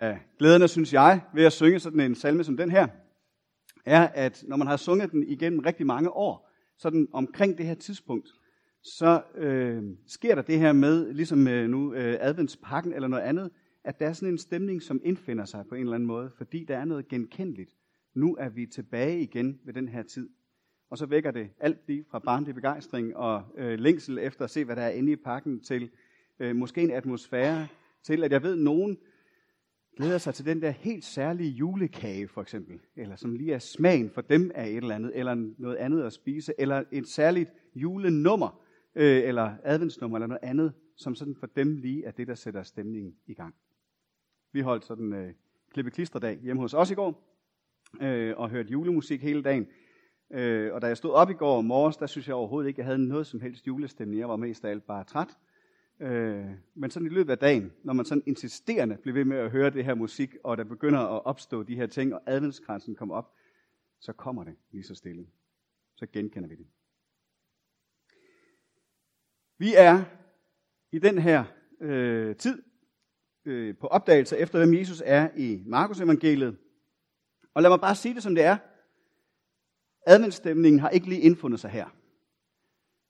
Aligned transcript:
af 0.00 0.18
glæderne, 0.38 0.68
synes 0.68 0.92
jeg, 0.92 1.20
ved 1.34 1.44
at 1.44 1.52
synge 1.52 1.78
sådan 1.78 2.00
en 2.00 2.14
salme 2.14 2.44
som 2.44 2.56
den 2.56 2.70
her, 2.70 2.86
er, 3.84 4.08
at 4.08 4.44
når 4.48 4.56
man 4.56 4.66
har 4.66 4.76
sunget 4.76 5.12
den 5.12 5.22
igennem 5.22 5.58
rigtig 5.58 5.86
mange 5.86 6.10
år, 6.10 6.50
sådan 6.78 7.08
omkring 7.12 7.58
det 7.58 7.66
her 7.66 7.74
tidspunkt, 7.74 8.28
så 8.82 9.22
øh, 9.34 9.82
sker 10.06 10.34
der 10.34 10.42
det 10.42 10.58
her 10.58 10.72
med, 10.72 11.12
ligesom 11.12 11.48
øh, 11.48 11.68
nu 11.68 11.94
øh, 11.94 12.16
adventspakken 12.20 12.92
eller 12.92 13.08
noget 13.08 13.22
andet, 13.22 13.50
at 13.84 14.00
der 14.00 14.06
er 14.06 14.12
sådan 14.12 14.28
en 14.28 14.38
stemning, 14.38 14.82
som 14.82 15.00
indfinder 15.04 15.44
sig 15.44 15.64
på 15.68 15.74
en 15.74 15.80
eller 15.80 15.94
anden 15.94 16.06
måde, 16.06 16.30
fordi 16.36 16.64
der 16.64 16.76
er 16.76 16.84
noget 16.84 17.08
genkendeligt. 17.08 17.70
Nu 18.14 18.36
er 18.36 18.48
vi 18.48 18.66
tilbage 18.66 19.20
igen 19.20 19.60
ved 19.64 19.74
den 19.74 19.88
her 19.88 20.02
tid. 20.02 20.28
Og 20.90 20.98
så 20.98 21.06
vækker 21.06 21.30
det 21.30 21.48
alt 21.60 21.78
lige 21.86 22.04
fra 22.10 22.18
barnlig 22.18 22.54
begejstring 22.54 23.16
og 23.16 23.42
øh, 23.56 23.78
længsel 23.78 24.18
efter 24.18 24.44
at 24.44 24.50
se, 24.50 24.64
hvad 24.64 24.76
der 24.76 24.82
er 24.82 24.90
inde 24.90 25.12
i 25.12 25.16
pakken, 25.16 25.60
til 25.60 25.90
øh, 26.38 26.56
måske 26.56 26.80
en 26.80 26.90
atmosfære, 26.90 27.66
til 28.02 28.24
at 28.24 28.32
jeg 28.32 28.42
ved, 28.42 28.52
at 28.52 28.58
nogen 28.58 28.98
glæder 29.96 30.18
sig 30.18 30.34
til 30.34 30.46
den 30.46 30.62
der 30.62 30.70
helt 30.70 31.04
særlige 31.04 31.50
julekage, 31.50 32.28
for 32.28 32.42
eksempel, 32.42 32.80
eller 32.96 33.16
som 33.16 33.34
lige 33.34 33.52
er 33.52 33.58
smagen 33.58 34.10
for 34.10 34.20
dem 34.20 34.50
af 34.54 34.68
et 34.68 34.76
eller 34.76 34.94
andet, 34.94 35.12
eller 35.14 35.34
noget 35.58 35.76
andet 35.76 36.02
at 36.02 36.12
spise, 36.12 36.52
eller 36.58 36.84
et 36.92 37.08
særligt 37.08 37.50
julenummer, 37.74 38.62
øh, 38.94 39.22
eller 39.22 39.52
adventsnummer, 39.64 40.16
eller 40.16 40.26
noget 40.26 40.42
andet, 40.42 40.72
som 40.96 41.14
sådan 41.14 41.36
for 41.40 41.46
dem 41.46 41.76
lige 41.76 42.04
er 42.04 42.10
det, 42.10 42.26
der 42.26 42.34
sætter 42.34 42.62
stemningen 42.62 43.14
i 43.26 43.34
gang. 43.34 43.54
Vi 44.52 44.60
holdt 44.60 44.84
sådan 44.84 45.12
øh, 45.12 45.32
klippeklisterdag 45.72 46.38
hjemme 46.42 46.62
hos 46.62 46.74
os 46.74 46.90
i 46.90 46.94
går, 46.94 47.38
øh, 48.00 48.34
og 48.36 48.50
hørte 48.50 48.70
julemusik 48.70 49.22
hele 49.22 49.42
dagen. 49.42 49.66
Øh, 50.32 50.74
og 50.74 50.82
da 50.82 50.86
jeg 50.86 50.96
stod 50.96 51.10
op 51.10 51.30
i 51.30 51.34
går 51.34 51.60
morges, 51.60 51.96
der 51.96 52.06
synes 52.06 52.28
jeg 52.28 52.36
overhovedet 52.36 52.68
ikke, 52.68 52.76
at 52.76 52.78
jeg 52.78 52.86
havde 52.86 53.08
noget 53.08 53.26
som 53.26 53.40
helst 53.40 53.66
julestemning. 53.66 54.20
Jeg 54.20 54.28
var 54.28 54.36
mest 54.36 54.64
af 54.64 54.70
alt 54.70 54.86
bare 54.86 55.04
træt. 55.04 55.36
Øh, 56.00 56.50
men 56.74 56.90
sådan 56.90 57.06
i 57.06 57.14
løbet 57.14 57.32
af 57.32 57.38
dagen, 57.38 57.72
når 57.84 57.92
man 57.92 58.04
sådan 58.04 58.22
insisterende 58.26 58.96
bliver 58.96 59.14
ved 59.14 59.24
med 59.24 59.36
at 59.36 59.50
høre 59.50 59.70
det 59.70 59.84
her 59.84 59.94
musik, 59.94 60.36
og 60.44 60.56
der 60.56 60.64
begynder 60.64 61.00
at 61.00 61.24
opstå 61.24 61.62
de 61.62 61.76
her 61.76 61.86
ting, 61.86 62.14
og 62.14 62.22
adventskransen 62.26 62.94
kommer 62.94 63.14
op, 63.14 63.34
så 64.00 64.12
kommer 64.12 64.44
det 64.44 64.54
lige 64.70 64.84
så 64.84 64.94
stille. 64.94 65.26
Så 65.94 66.06
genkender 66.06 66.48
vi 66.48 66.54
det. 66.54 66.66
Vi 69.58 69.74
er 69.76 70.04
i 70.92 70.98
den 70.98 71.18
her 71.18 71.44
øh, 71.80 72.36
tid 72.36 72.62
øh, 73.44 73.76
på 73.76 73.86
opdagelse 73.86 74.38
efter, 74.38 74.58
hvem 74.58 74.74
Jesus 74.74 75.02
er 75.04 75.30
i 75.36 75.62
Markus 75.66 76.00
evangeliet. 76.00 76.58
Og 77.54 77.62
lad 77.62 77.70
mig 77.70 77.80
bare 77.80 77.94
sige 77.94 78.14
det, 78.14 78.22
som 78.22 78.34
det 78.34 78.44
er. 78.44 78.56
Adventsstemningen 80.06 80.80
har 80.80 80.88
ikke 80.88 81.08
lige 81.08 81.20
indfundet 81.20 81.60
sig 81.60 81.70
her. 81.70 81.96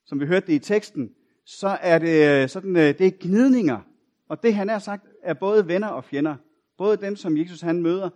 Som 0.05 0.19
vi 0.19 0.25
hørte 0.25 0.47
det 0.47 0.53
i 0.53 0.59
teksten, 0.59 1.15
så 1.49 1.67
er 1.67 1.99
det 1.99 2.43
øh, 2.43 2.49
sådan, 2.49 2.75
øh, 2.75 2.81
det 2.81 3.01
er 3.01 3.11
gnidninger. 3.19 3.79
Og 4.27 4.43
det 4.43 4.55
han 4.55 4.69
har 4.69 4.79
sagt, 4.79 5.07
er 5.21 5.33
både 5.33 5.67
venner 5.67 5.87
og 5.87 6.03
fjender. 6.03 6.35
Både 6.77 6.97
dem, 6.97 7.15
som 7.15 7.37
Jesus 7.37 7.61
han 7.61 7.81
møder, 7.81 8.09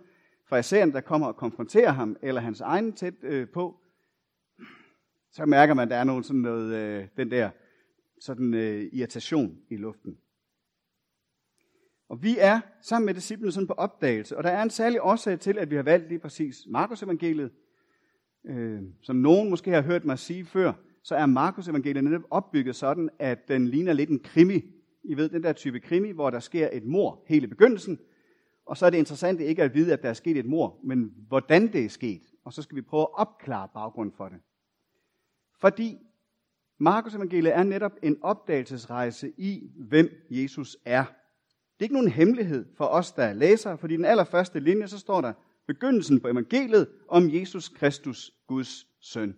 fra 0.48 0.58
isæren, 0.58 0.92
der 0.92 1.00
kommer 1.00 1.26
og 1.26 1.36
konfronterer 1.36 1.90
ham, 1.90 2.16
eller 2.22 2.40
hans 2.40 2.60
egen 2.60 2.92
tæt 2.92 3.14
øh, 3.22 3.48
på, 3.48 3.80
så 5.30 5.46
mærker 5.46 5.74
man, 5.74 5.82
at 5.82 5.90
der 5.90 5.96
er 5.96 6.04
nogen 6.04 6.22
sådan 6.22 6.40
noget, 6.40 6.74
øh, 6.74 7.08
den 7.16 7.30
der 7.30 7.50
sådan, 8.20 8.54
øh, 8.54 8.88
irritation 8.92 9.58
i 9.70 9.76
luften. 9.76 10.18
Og 12.08 12.22
vi 12.22 12.36
er 12.38 12.60
sammen 12.80 13.06
med 13.06 13.14
disciplene 13.14 13.52
sådan 13.52 13.66
på 13.66 13.72
opdagelse, 13.72 14.36
og 14.36 14.44
der 14.44 14.50
er 14.50 14.62
en 14.62 14.70
særlig 14.70 15.02
årsag 15.02 15.40
til, 15.40 15.58
at 15.58 15.70
vi 15.70 15.76
har 15.76 15.82
valgt 15.82 16.08
lige 16.08 16.18
præcis 16.18 16.66
Markus 16.66 17.02
evangeliet. 17.02 17.50
Øh, 18.44 18.82
som 19.02 19.16
nogen 19.16 19.50
måske 19.50 19.70
har 19.70 19.82
hørt 19.82 20.04
mig 20.04 20.18
sige 20.18 20.44
før, 20.44 20.72
så 21.02 21.14
er 21.14 21.26
Markus 21.26 21.68
evangeliet 21.68 22.04
netop 22.04 22.22
opbygget 22.30 22.76
sådan, 22.76 23.10
at 23.18 23.48
den 23.48 23.68
ligner 23.68 23.92
lidt 23.92 24.10
en 24.10 24.20
krimi. 24.20 24.62
I 25.04 25.14
ved, 25.14 25.28
den 25.28 25.42
der 25.42 25.52
type 25.52 25.80
krimi, 25.80 26.10
hvor 26.10 26.30
der 26.30 26.40
sker 26.40 26.68
et 26.72 26.84
mor 26.84 27.24
hele 27.26 27.48
begyndelsen, 27.48 27.98
og 28.66 28.76
så 28.76 28.86
er 28.86 28.90
det 28.90 28.98
interessant 28.98 29.40
ikke 29.40 29.62
at 29.62 29.74
vide, 29.74 29.92
at 29.92 30.02
der 30.02 30.08
er 30.08 30.14
sket 30.14 30.36
et 30.36 30.46
mor, 30.46 30.78
men 30.84 31.14
hvordan 31.28 31.72
det 31.72 31.84
er 31.84 31.88
sket. 31.88 32.22
Og 32.44 32.52
så 32.52 32.62
skal 32.62 32.76
vi 32.76 32.82
prøve 32.82 33.02
at 33.02 33.18
opklare 33.18 33.68
baggrunden 33.74 34.14
for 34.16 34.28
det. 34.28 34.38
Fordi 35.60 35.98
Markus 36.78 37.14
evangeliet 37.14 37.56
er 37.56 37.62
netop 37.62 37.92
en 38.02 38.16
opdagelsesrejse 38.22 39.32
i, 39.36 39.70
hvem 39.76 40.10
Jesus 40.30 40.76
er. 40.84 41.04
Det 41.04 41.80
er 41.80 41.84
ikke 41.84 41.94
nogen 41.94 42.08
hemmelighed 42.08 42.66
for 42.76 42.84
os, 42.84 43.12
der 43.12 43.32
læser, 43.32 43.76
fordi 43.76 43.94
i 43.94 43.96
den 43.96 44.04
allerførste 44.04 44.60
linje, 44.60 44.88
så 44.88 44.98
står 44.98 45.20
der 45.20 45.32
begyndelsen 45.66 46.20
på 46.20 46.28
evangeliet 46.28 46.88
om 47.08 47.34
Jesus 47.34 47.68
Kristus, 47.68 48.32
Guds 48.46 48.86
søn. 49.00 49.36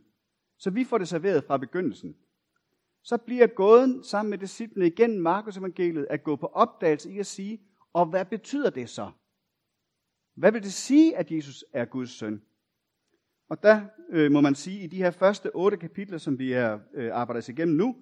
Så 0.59 0.70
vi 0.70 0.84
får 0.84 0.98
det 0.98 1.09
serveret 1.09 1.44
fra 1.44 1.56
begyndelsen. 1.56 2.16
Så 3.03 3.16
bliver 3.16 3.47
gåden 3.47 4.04
sammen 4.04 4.31
med 4.31 4.38
disciplene 4.38 4.87
igen 4.87 5.20
Markus 5.20 5.56
evangeliet 5.56 6.06
at 6.10 6.25
gå 6.25 6.37
på 6.37 6.47
opdagelse 6.47 7.10
i 7.10 7.19
at 7.19 7.26
sige, 7.26 7.60
og 7.92 8.06
hvad 8.06 8.25
betyder 8.25 8.70
det 8.70 8.88
så? 8.88 9.10
Hvad 10.34 10.53
vil 10.53 10.62
det 10.62 10.72
sige, 10.72 11.16
at 11.16 11.31
Jesus 11.31 11.64
er 11.72 11.84
Guds 11.84 12.10
søn? 12.10 12.43
Og 13.48 13.62
der 13.62 13.81
øh, 14.10 14.32
må 14.32 14.41
man 14.41 14.54
sige, 14.54 14.84
i 14.84 14.87
de 14.87 14.97
her 14.97 15.10
første 15.10 15.50
otte 15.54 15.76
kapitler, 15.76 16.19
som 16.19 16.38
vi 16.38 16.53
er 16.53 16.78
øh, 16.94 17.10
arbejder 17.14 17.38
os 17.38 17.48
igennem 17.48 17.76
nu, 17.76 17.97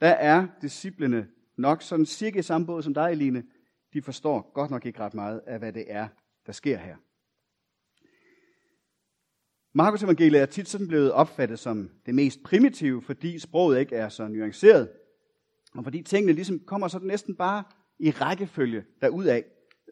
der 0.00 0.08
er 0.08 0.46
disciplene 0.62 1.28
nok 1.56 1.82
sådan 1.82 2.06
cirka 2.06 2.38
i 2.38 2.42
samme 2.42 2.66
båd 2.66 2.82
som 2.82 2.94
dig, 2.94 3.10
Eline. 3.10 3.44
De 3.92 4.02
forstår 4.02 4.52
godt 4.54 4.70
nok 4.70 4.86
ikke 4.86 5.00
ret 5.00 5.14
meget 5.14 5.40
af, 5.46 5.58
hvad 5.58 5.72
det 5.72 5.84
er, 5.88 6.08
der 6.46 6.52
sker 6.52 6.76
her. 6.76 6.96
Markus 9.76 10.02
evangeliet 10.02 10.42
er 10.42 10.46
tit 10.46 10.68
sådan 10.68 10.88
blevet 10.88 11.12
opfattet 11.12 11.58
som 11.58 11.90
det 12.06 12.14
mest 12.14 12.42
primitive, 12.42 13.02
fordi 13.02 13.38
sproget 13.38 13.80
ikke 13.80 13.96
er 13.96 14.08
så 14.08 14.28
nuanceret, 14.28 14.88
og 15.74 15.84
fordi 15.84 16.02
tingene 16.02 16.32
ligesom 16.32 16.60
kommer 16.60 16.88
sådan 16.88 17.08
næsten 17.08 17.34
bare 17.34 17.64
i 17.98 18.10
rækkefølge 18.10 18.84
derudad, 19.00 19.42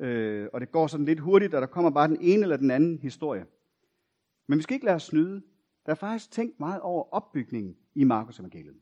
øh, 0.00 0.48
og 0.52 0.60
det 0.60 0.72
går 0.72 0.86
sådan 0.86 1.06
lidt 1.06 1.20
hurtigt, 1.20 1.54
og 1.54 1.60
der 1.60 1.66
kommer 1.66 1.90
bare 1.90 2.08
den 2.08 2.18
ene 2.20 2.42
eller 2.42 2.56
den 2.56 2.70
anden 2.70 2.98
historie. 2.98 3.44
Men 4.48 4.58
vi 4.58 4.62
skal 4.62 4.74
ikke 4.74 4.86
lade 4.86 4.96
os 4.96 5.02
snyde. 5.02 5.42
Der 5.86 5.92
er 5.92 5.96
faktisk 5.96 6.30
tænkt 6.30 6.60
meget 6.60 6.80
over 6.80 7.14
opbygningen 7.14 7.76
i 7.94 8.04
Markus 8.04 8.38
evangeliet. 8.38 8.76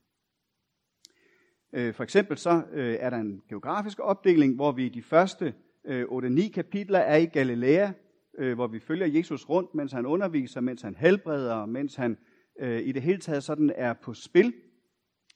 Øh, 1.73 1.95
for 1.95 2.03
eksempel 2.03 2.39
så 2.39 2.63
øh, 2.73 2.97
er 3.01 3.11
der 3.11 3.17
en 3.17 3.43
geografisk 3.49 3.99
opdeling, 4.01 4.55
hvor 4.55 4.73
vi 4.73 4.87
i 4.87 4.89
de 4.89 5.03
første 5.03 5.55
øh, 5.85 6.05
8-9 6.05 6.51
kapitler 6.51 6.99
er 6.99 7.17
i 7.17 7.27
Galilea, 7.27 7.91
Øh, 8.39 8.55
hvor 8.55 8.67
vi 8.67 8.79
følger 8.79 9.07
Jesus 9.07 9.49
rundt, 9.49 9.75
mens 9.75 9.93
han 9.93 10.07
underviser, 10.07 10.61
mens 10.61 10.83
han 10.83 10.95
helbreder, 10.95 11.67
mens 11.67 11.95
han 11.95 12.19
øh, 12.61 12.81
i 12.81 12.93
det 12.93 13.03
hele 13.03 13.21
taget 13.21 13.45
sådan 13.45 13.73
er 13.77 13.93
på 13.93 14.15
spil 14.15 14.55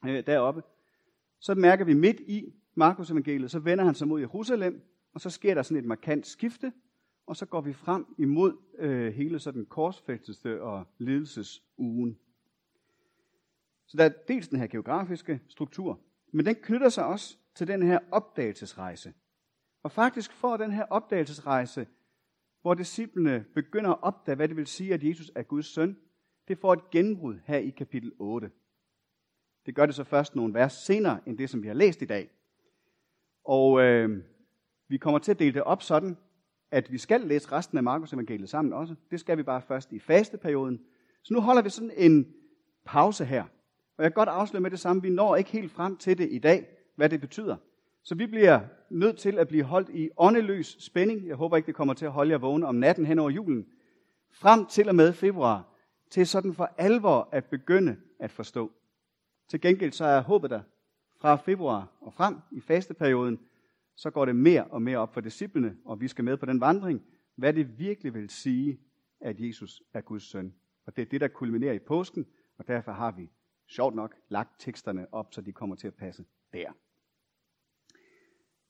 øh, 0.06 0.26
deroppe. 0.26 0.62
Så 1.40 1.54
mærker 1.54 1.84
vi 1.84 1.94
midt 1.94 2.20
i 2.20 2.54
Markus 2.74 3.10
evangeliet, 3.10 3.50
så 3.50 3.58
vender 3.58 3.84
han 3.84 3.94
sig 3.94 4.08
mod 4.08 4.20
Jerusalem, 4.20 4.80
og 5.14 5.20
så 5.20 5.30
sker 5.30 5.54
der 5.54 5.62
sådan 5.62 5.82
et 5.82 5.88
markant 5.88 6.26
skifte, 6.26 6.72
og 7.26 7.36
så 7.36 7.46
går 7.46 7.60
vi 7.60 7.72
frem 7.72 8.06
imod 8.18 8.56
øh, 8.78 9.12
hele 9.12 9.38
sådan 9.38 9.66
korsfæstelse 9.66 10.62
og 10.62 10.86
lidelsesugen. 10.98 12.18
Så 13.86 13.96
der 13.96 14.04
er 14.04 14.12
dels 14.28 14.48
den 14.48 14.58
her 14.58 14.66
geografiske 14.66 15.40
struktur, 15.48 16.00
men 16.32 16.46
den 16.46 16.54
knytter 16.54 16.88
sig 16.88 17.06
også 17.06 17.36
til 17.54 17.66
den 17.66 17.82
her 17.82 17.98
opdagelsesrejse. 18.10 19.12
Og 19.82 19.92
faktisk 19.92 20.32
får 20.32 20.56
den 20.56 20.72
her 20.72 20.84
opdagelsesrejse, 20.84 21.86
hvor 22.64 22.74
disciplene 22.74 23.44
begynder 23.54 23.90
at 23.90 24.02
opdage, 24.02 24.36
hvad 24.36 24.48
det 24.48 24.56
vil 24.56 24.66
sige, 24.66 24.94
at 24.94 25.04
Jesus 25.04 25.32
er 25.34 25.42
Guds 25.42 25.66
søn, 25.66 25.96
det 26.48 26.58
får 26.58 26.72
et 26.72 26.90
genbrud 26.90 27.38
her 27.44 27.58
i 27.58 27.70
kapitel 27.70 28.12
8. 28.18 28.50
Det 29.66 29.74
gør 29.74 29.86
det 29.86 29.94
så 29.94 30.04
først 30.04 30.36
nogle 30.36 30.54
vers 30.54 30.72
senere, 30.72 31.20
end 31.26 31.38
det, 31.38 31.50
som 31.50 31.62
vi 31.62 31.66
har 31.66 31.74
læst 31.74 32.02
i 32.02 32.04
dag. 32.04 32.30
Og 33.44 33.80
øh, 33.80 34.22
vi 34.88 34.98
kommer 34.98 35.18
til 35.18 35.30
at 35.30 35.38
dele 35.38 35.54
det 35.54 35.62
op 35.62 35.82
sådan, 35.82 36.16
at 36.70 36.92
vi 36.92 36.98
skal 36.98 37.20
læse 37.20 37.52
resten 37.52 37.78
af 37.78 37.84
Markus 37.84 38.12
evangeliet 38.12 38.48
sammen 38.48 38.72
også. 38.72 38.94
Det 39.10 39.20
skal 39.20 39.38
vi 39.38 39.42
bare 39.42 39.62
først 39.62 39.92
i 39.92 39.98
fasteperioden. 39.98 40.80
Så 41.22 41.34
nu 41.34 41.40
holder 41.40 41.62
vi 41.62 41.70
sådan 41.70 41.92
en 41.96 42.34
pause 42.84 43.24
her. 43.24 43.42
Og 43.96 44.04
jeg 44.04 44.12
kan 44.12 44.14
godt 44.14 44.28
afsløre 44.28 44.60
med 44.60 44.70
det 44.70 44.80
samme, 44.80 45.02
vi 45.02 45.10
når 45.10 45.36
ikke 45.36 45.50
helt 45.50 45.72
frem 45.72 45.96
til 45.96 46.18
det 46.18 46.28
i 46.30 46.38
dag, 46.38 46.66
hvad 46.96 47.08
det 47.08 47.20
betyder. 47.20 47.56
Så 48.04 48.14
vi 48.14 48.26
bliver 48.26 48.60
nødt 48.90 49.18
til 49.18 49.38
at 49.38 49.48
blive 49.48 49.64
holdt 49.64 49.88
i 49.88 50.10
åndeløs 50.16 50.76
spænding. 50.80 51.26
Jeg 51.26 51.36
håber 51.36 51.56
ikke, 51.56 51.66
det 51.66 51.74
kommer 51.74 51.94
til 51.94 52.06
at 52.06 52.12
holde 52.12 52.30
jer 52.30 52.38
vågne 52.38 52.66
om 52.66 52.74
natten 52.74 53.06
hen 53.06 53.18
over 53.18 53.30
julen. 53.30 53.66
Frem 54.30 54.66
til 54.66 54.88
og 54.88 54.94
med 54.94 55.12
februar, 55.12 55.74
til 56.10 56.26
sådan 56.26 56.54
for 56.54 56.70
alvor 56.78 57.28
at 57.32 57.44
begynde 57.44 57.96
at 58.18 58.30
forstå. 58.30 58.72
Til 59.48 59.60
gengæld 59.60 59.92
så 59.92 60.04
er 60.04 60.20
håbet 60.20 60.50
der 60.50 60.60
fra 61.20 61.36
februar 61.36 61.92
og 62.00 62.12
frem 62.12 62.36
i 62.52 62.60
fasteperioden, 62.60 63.40
så 63.96 64.10
går 64.10 64.24
det 64.24 64.36
mere 64.36 64.64
og 64.64 64.82
mere 64.82 64.98
op 64.98 65.14
for 65.14 65.20
disciplene, 65.20 65.76
og 65.84 66.00
vi 66.00 66.08
skal 66.08 66.24
med 66.24 66.36
på 66.36 66.46
den 66.46 66.60
vandring, 66.60 67.02
hvad 67.36 67.52
det 67.52 67.78
virkelig 67.78 68.14
vil 68.14 68.30
sige, 68.30 68.80
at 69.20 69.40
Jesus 69.40 69.82
er 69.92 70.00
Guds 70.00 70.22
søn. 70.22 70.54
Og 70.86 70.96
det 70.96 71.02
er 71.02 71.06
det, 71.06 71.20
der 71.20 71.28
kulminerer 71.28 71.72
i 71.72 71.78
påsken, 71.78 72.26
og 72.58 72.68
derfor 72.68 72.92
har 72.92 73.10
vi 73.10 73.30
sjovt 73.66 73.94
nok 73.94 74.14
lagt 74.28 74.50
teksterne 74.58 75.06
op, 75.12 75.34
så 75.34 75.40
de 75.40 75.52
kommer 75.52 75.76
til 75.76 75.86
at 75.86 75.94
passe 75.94 76.24
der. 76.52 76.72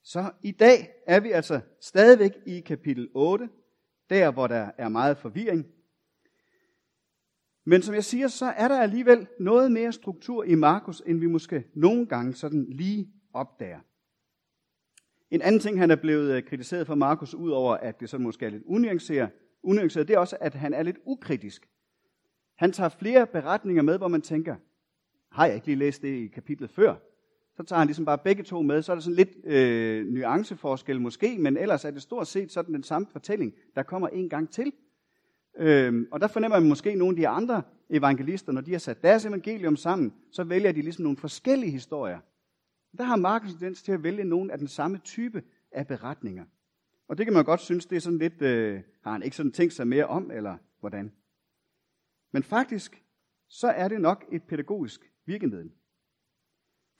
Så 0.05 0.31
i 0.43 0.51
dag 0.51 0.95
er 1.07 1.21
vi 1.21 1.31
altså 1.31 1.61
stadigvæk 1.81 2.33
i 2.47 2.61
kapitel 2.61 3.09
8, 3.15 3.49
der 4.11 4.31
hvor 4.31 4.47
der 4.47 4.71
er 4.79 4.89
meget 4.89 5.19
forvirring. 5.19 5.67
Men 7.65 7.83
som 7.83 7.95
jeg 7.95 8.05
siger, 8.05 8.29
så 8.29 8.47
er 8.47 8.69
der 8.69 8.81
alligevel 8.81 9.27
noget 9.41 9.73
mere 9.73 9.93
struktur 9.93 10.45
i 10.45 10.55
Markus, 10.55 11.03
end 11.07 11.21
vi 11.21 11.27
måske 11.27 11.65
nogle 11.75 12.07
gange 12.07 12.35
sådan 12.35 12.67
lige 12.69 13.13
opdager. 13.33 13.81
En 15.31 15.43
anden 15.43 15.61
ting, 15.61 15.79
han 15.79 15.91
er 15.91 15.97
blevet 15.97 16.37
øh, 16.37 16.43
kritiseret 16.43 16.87
for 16.87 16.95
Markus, 16.95 17.35
udover 17.35 17.77
at 17.77 18.01
det 18.01 18.11
så 18.11 18.19
måske 18.19 18.47
er 18.47 18.51
lidt 18.51 18.63
unuanceret, 18.67 19.31
unuanceret, 19.63 20.09
det 20.09 20.15
er 20.15 20.19
også, 20.19 20.37
at 20.41 20.55
han 20.55 20.75
er 20.75 20.83
lidt 20.83 20.99
ukritisk. 21.05 21.69
Han 22.55 22.73
tager 22.73 22.89
flere 22.89 23.27
beretninger 23.27 23.83
med, 23.83 23.99
hvor 23.99 24.09
man 24.09 24.23
tænker, 24.23 24.57
har 25.31 25.47
jeg 25.47 25.55
ikke 25.55 25.67
lige 25.67 25.79
læst 25.79 26.03
det 26.03 26.09
i 26.09 26.27
kapitlet 26.27 26.71
før? 26.71 26.95
Så 27.57 27.63
tager 27.63 27.79
han 27.79 27.87
ligesom 27.87 28.05
bare 28.05 28.19
begge 28.19 28.43
to 28.43 28.63
med, 28.63 28.83
så 28.83 28.93
er 28.93 28.97
der 28.97 29.01
sådan 29.01 29.17
lidt 29.17 29.45
øh, 29.45 30.07
nuanceforskel 30.07 31.01
måske, 31.01 31.39
men 31.39 31.57
ellers 31.57 31.85
er 31.85 31.91
det 31.91 32.03
stort 32.03 32.27
set 32.27 32.53
sådan 32.53 32.75
den 32.75 32.83
samme 32.83 33.07
fortælling, 33.13 33.55
der 33.75 33.83
kommer 33.83 34.09
en 34.09 34.29
gang 34.29 34.51
til. 34.51 34.73
Øhm, 35.57 36.09
og 36.11 36.21
der 36.21 36.27
fornemmer 36.27 36.59
man 36.59 36.69
måske 36.69 36.95
nogle 36.95 37.13
af 37.13 37.17
de 37.17 37.29
andre 37.29 37.63
evangelister, 37.91 38.53
når 38.53 38.61
de 38.61 38.73
har 38.73 38.79
sat 38.79 39.03
deres 39.03 39.25
evangelium 39.25 39.77
sammen, 39.77 40.15
så 40.31 40.45
vælger 40.45 40.73
de 40.73 40.83
ligesom 40.83 41.03
nogle 41.03 41.17
forskellige 41.17 41.71
historier. 41.71 42.19
Der 42.99 43.05
har 43.05 43.17
Markus 43.17 43.51
tendens 43.51 43.83
til 43.83 43.93
at 43.93 44.03
vælge 44.03 44.25
nogle 44.25 44.53
af 44.53 44.59
den 44.59 44.69
samme 44.69 44.99
type 44.99 45.43
af 45.73 45.87
beretninger. 45.87 46.45
Og 47.09 47.19
det 47.19 47.27
kan 47.27 47.33
man 47.33 47.45
godt 47.45 47.61
synes, 47.61 47.87
det 47.87 47.97
er 47.97 48.01
sådan 48.01 48.19
lidt, 48.19 48.43
øh, 48.43 48.81
har 49.03 49.13
han 49.13 49.23
ikke 49.23 49.37
sådan 49.37 49.53
tænkt 49.53 49.75
sig 49.75 49.87
mere 49.87 50.07
om, 50.07 50.31
eller 50.31 50.57
hvordan? 50.81 51.13
Men 52.33 52.43
faktisk, 52.43 53.05
så 53.49 53.69
er 53.69 53.89
det 53.89 54.01
nok 54.01 54.25
et 54.33 54.43
pædagogisk 54.43 55.13
virkemiddel. 55.27 55.71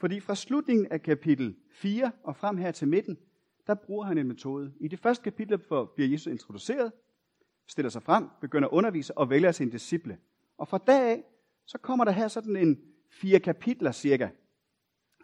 Fordi 0.05 0.21
fra 0.21 0.35
slutningen 0.35 0.87
af 0.87 1.03
kapitel 1.03 1.57
4 1.71 2.13
og 2.23 2.37
frem 2.37 2.57
her 2.57 2.71
til 2.71 2.89
midten, 2.89 3.19
der 3.67 3.75
bruger 3.75 4.05
han 4.05 4.19
en 4.19 4.29
metode. 4.29 4.73
I 4.81 4.89
det 4.89 4.99
første 4.99 5.23
kapitel 5.23 5.59
bliver 5.59 6.09
Jesus 6.11 6.27
introduceret, 6.27 6.93
stiller 7.67 7.91
sig 7.91 8.03
frem, 8.03 8.29
begynder 8.41 8.69
at 8.69 8.73
undervise 8.73 9.19
og 9.19 9.31
vælger 9.31 9.53
sin 9.53 9.71
disciple. 9.71 10.19
Og 10.59 10.69
fra 10.69 10.79
dag 10.79 11.03
af, 11.03 11.25
så 11.67 11.79
kommer 11.79 12.05
der 12.05 12.13
her 12.13 12.29
sådan 12.29 12.57
en 12.57 12.81
fire 13.11 13.41
kapitler 13.41 13.93
cirka. 13.93 14.29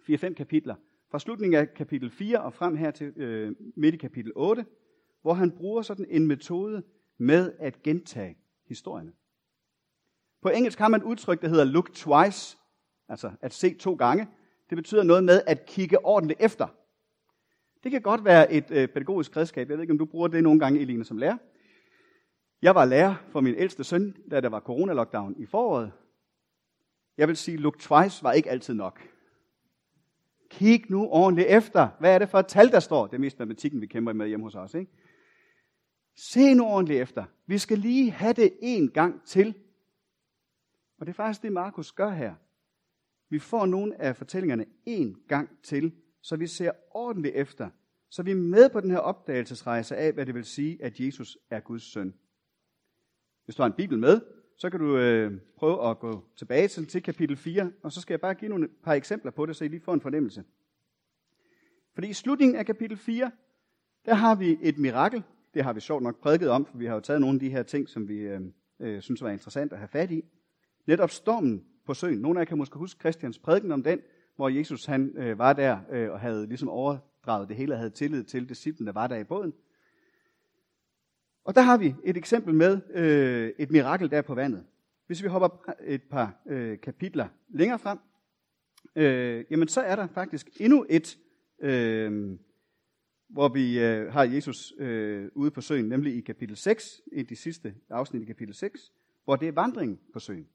Fire-fem 0.06 0.34
kapitler. 0.34 0.74
Fra 1.10 1.18
slutningen 1.18 1.60
af 1.60 1.74
kapitel 1.74 2.10
4 2.10 2.42
og 2.42 2.54
frem 2.54 2.76
her 2.76 2.90
til 2.90 3.06
øh, 3.16 3.56
midt 3.76 3.94
i 3.94 3.98
kapitel 3.98 4.32
8, 4.36 4.66
hvor 5.22 5.34
han 5.34 5.50
bruger 5.50 5.82
sådan 5.82 6.06
en 6.08 6.26
metode 6.26 6.82
med 7.18 7.52
at 7.58 7.82
gentage 7.82 8.36
historierne. 8.66 9.12
På 10.42 10.48
engelsk 10.48 10.78
har 10.78 10.88
man 10.88 11.00
et 11.00 11.04
udtryk, 11.04 11.42
der 11.42 11.48
hedder 11.48 11.64
look 11.64 11.92
twice, 11.92 12.58
altså 13.08 13.30
at 13.40 13.52
se 13.52 13.74
to 13.74 13.94
gange. 13.94 14.28
Det 14.70 14.76
betyder 14.76 15.02
noget 15.02 15.24
med 15.24 15.42
at 15.46 15.66
kigge 15.66 16.04
ordentligt 16.04 16.40
efter. 16.40 16.68
Det 17.82 17.90
kan 17.90 18.02
godt 18.02 18.24
være 18.24 18.52
et 18.52 18.70
øh, 18.70 18.88
pædagogisk 18.88 19.36
redskab. 19.36 19.68
Jeg 19.68 19.76
ved 19.76 19.82
ikke, 19.82 19.92
om 19.92 19.98
du 19.98 20.04
bruger 20.04 20.28
det 20.28 20.42
nogle 20.42 20.60
gange, 20.60 20.80
Eline, 20.80 21.04
som 21.04 21.18
lærer. 21.18 21.36
Jeg 22.62 22.74
var 22.74 22.84
lærer 22.84 23.14
for 23.28 23.40
min 23.40 23.54
ældste 23.54 23.84
søn, 23.84 24.16
da 24.30 24.40
der 24.40 24.48
var 24.48 24.60
coronalockdown 24.60 25.34
i 25.38 25.46
foråret. 25.46 25.92
Jeg 27.16 27.28
vil 27.28 27.36
sige, 27.36 27.56
look 27.56 27.78
twice 27.78 28.22
var 28.22 28.32
ikke 28.32 28.50
altid 28.50 28.74
nok. 28.74 29.00
Kig 30.50 30.90
nu 30.90 31.08
ordentligt 31.08 31.48
efter. 31.48 31.88
Hvad 32.00 32.14
er 32.14 32.18
det 32.18 32.28
for 32.28 32.38
et 32.38 32.46
tal, 32.46 32.70
der 32.70 32.80
står? 32.80 33.06
Det 33.06 33.14
er 33.14 33.20
mest 33.20 33.38
matematikken, 33.38 33.80
vi 33.80 33.86
kæmper 33.86 34.12
med 34.12 34.28
hjemme 34.28 34.46
hos 34.46 34.54
os. 34.54 34.74
Ikke? 34.74 34.92
Se 36.16 36.54
nu 36.54 36.64
ordentligt 36.64 37.02
efter. 37.02 37.24
Vi 37.46 37.58
skal 37.58 37.78
lige 37.78 38.10
have 38.10 38.32
det 38.32 38.52
en 38.60 38.90
gang 38.90 39.24
til. 39.24 39.54
Og 40.98 41.06
det 41.06 41.12
er 41.12 41.16
faktisk 41.16 41.42
det, 41.42 41.52
Markus 41.52 41.92
gør 41.92 42.10
her. 42.10 42.34
Vi 43.30 43.38
får 43.38 43.66
nogle 43.66 44.00
af 44.02 44.16
fortællingerne 44.16 44.64
en 44.86 45.16
gang 45.28 45.50
til, 45.62 45.92
så 46.20 46.36
vi 46.36 46.46
ser 46.46 46.70
ordentligt 46.90 47.34
efter. 47.34 47.70
Så 48.08 48.22
vi 48.22 48.30
er 48.30 48.34
med 48.34 48.70
på 48.70 48.80
den 48.80 48.90
her 48.90 48.98
opdagelsesrejse 48.98 49.96
af, 49.96 50.12
hvad 50.12 50.26
det 50.26 50.34
vil 50.34 50.44
sige, 50.44 50.84
at 50.84 51.00
Jesus 51.00 51.38
er 51.50 51.60
Guds 51.60 51.82
søn. 51.82 52.14
Hvis 53.44 53.56
du 53.56 53.62
har 53.62 53.66
en 53.66 53.76
bibel 53.76 53.98
med, 53.98 54.20
så 54.56 54.70
kan 54.70 54.80
du 54.80 54.96
øh, 54.96 55.32
prøve 55.56 55.90
at 55.90 55.98
gå 55.98 56.24
tilbage 56.36 56.68
til, 56.68 56.86
til 56.86 57.02
kapitel 57.02 57.36
4, 57.36 57.72
og 57.82 57.92
så 57.92 58.00
skal 58.00 58.12
jeg 58.14 58.20
bare 58.20 58.34
give 58.34 58.48
nogle 58.48 58.68
par 58.68 58.92
eksempler 58.92 59.30
på 59.30 59.46
det, 59.46 59.56
så 59.56 59.64
I 59.64 59.68
lige 59.68 59.80
får 59.80 59.94
en 59.94 60.00
fornemmelse. 60.00 60.44
Fordi 61.94 62.08
i 62.08 62.12
slutningen 62.12 62.56
af 62.56 62.66
kapitel 62.66 62.96
4, 62.96 63.30
der 64.06 64.14
har 64.14 64.34
vi 64.34 64.58
et 64.62 64.78
mirakel. 64.78 65.22
Det 65.54 65.64
har 65.64 65.72
vi 65.72 65.80
sjovt 65.80 66.02
nok 66.02 66.20
prædiket 66.20 66.48
om, 66.48 66.66
for 66.66 66.78
vi 66.78 66.86
har 66.86 66.94
jo 66.94 67.00
taget 67.00 67.20
nogle 67.20 67.36
af 67.36 67.40
de 67.40 67.50
her 67.50 67.62
ting, 67.62 67.88
som 67.88 68.08
vi 68.08 68.18
øh, 68.18 68.40
øh, 68.80 69.02
synes 69.02 69.22
var 69.22 69.30
interessant 69.30 69.72
at 69.72 69.78
have 69.78 69.88
fat 69.88 70.10
i. 70.10 70.24
Netop 70.86 71.10
stormen 71.10 71.64
på 71.86 71.94
søen. 71.94 72.18
Nogle 72.18 72.40
af 72.40 72.44
jer 72.44 72.48
kan 72.48 72.58
måske 72.58 72.78
huske 72.78 73.00
Christians 73.00 73.38
prædiken 73.38 73.72
om 73.72 73.82
den, 73.82 74.00
hvor 74.36 74.48
Jesus 74.48 74.84
han 74.84 75.14
øh, 75.16 75.38
var 75.38 75.52
der 75.52 75.78
øh, 75.90 76.10
og 76.10 76.20
havde 76.20 76.46
ligesom 76.46 76.68
overdraget 76.68 77.48
det 77.48 77.56
hele 77.56 77.74
og 77.74 77.78
havde 77.78 77.90
tillid 77.90 78.24
til 78.24 78.48
disciplen, 78.48 78.86
der 78.86 78.92
var 78.92 79.06
der 79.06 79.16
i 79.16 79.24
båden. 79.24 79.52
Og 81.44 81.54
der 81.54 81.60
har 81.60 81.76
vi 81.76 81.94
et 82.04 82.16
eksempel 82.16 82.54
med 82.54 82.80
øh, 82.94 83.52
et 83.58 83.70
mirakel 83.70 84.10
der 84.10 84.22
på 84.22 84.34
vandet. 84.34 84.64
Hvis 85.06 85.22
vi 85.22 85.28
hopper 85.28 85.74
et 85.84 86.02
par 86.02 86.42
øh, 86.46 86.80
kapitler 86.80 87.28
længere 87.48 87.78
frem, 87.78 87.98
øh, 88.96 89.44
jamen 89.50 89.68
så 89.68 89.80
er 89.80 89.96
der 89.96 90.06
faktisk 90.06 90.48
endnu 90.60 90.86
et, 90.88 91.18
øh, 91.60 92.38
hvor 93.28 93.48
vi 93.48 93.80
øh, 93.80 94.12
har 94.12 94.24
Jesus 94.24 94.72
øh, 94.78 95.28
ude 95.34 95.50
på 95.50 95.60
søen, 95.60 95.88
nemlig 95.88 96.16
i 96.16 96.20
kapitel 96.20 96.56
6, 96.56 97.00
i 97.12 97.22
de 97.22 97.36
sidste 97.36 97.74
afsnit 97.90 98.22
i 98.22 98.24
kapitel 98.24 98.54
6, 98.54 98.92
hvor 99.24 99.36
det 99.36 99.48
er 99.48 99.52
vandring 99.52 100.00
på 100.12 100.18
søen. 100.18 100.48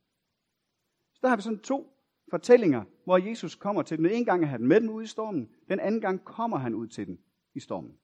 Der 1.26 1.30
har 1.30 1.36
vi 1.36 1.42
sådan 1.42 1.60
to 1.60 1.98
fortællinger, 2.30 2.84
hvor 3.04 3.18
Jesus 3.18 3.56
kommer 3.56 3.82
til 3.82 3.98
den. 3.98 4.06
En 4.06 4.26
gang 4.26 4.44
er 4.44 4.48
han 4.48 4.68
med 4.68 4.82
dem 4.82 4.90
ude 4.90 5.04
i 5.04 5.08
stormen, 5.08 5.50
den 5.70 5.80
anden 5.80 6.02
gang 6.02 6.26
kommer 6.26 6.58
han 6.58 6.76
ud 6.76 6.88
til 6.88 7.08
den 7.08 7.20
i 7.56 7.60
stormen. 7.60 7.98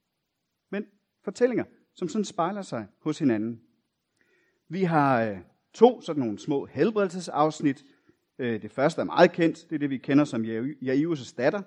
Men 0.69 0.85
fortællinger, 1.23 1.63
som 1.93 2.07
sådan 2.07 2.25
spejler 2.25 2.61
sig 2.61 2.87
hos 2.99 3.19
hinanden. 3.19 3.61
Vi 4.69 4.83
har 4.83 5.23
øh, 5.23 5.37
to 5.73 6.01
sådan 6.01 6.23
nogle 6.23 6.39
små 6.39 6.65
helbredelsesafsnit. 6.65 7.85
Øh, 8.39 8.61
det 8.61 8.71
første 8.71 9.01
er 9.01 9.05
meget 9.05 9.31
kendt, 9.31 9.69
det 9.69 9.75
er 9.75 9.79
det, 9.79 9.89
vi 9.89 9.97
kender 9.97 10.25
som 10.25 10.45
Jairus' 10.81 11.35
datter, 11.37 11.61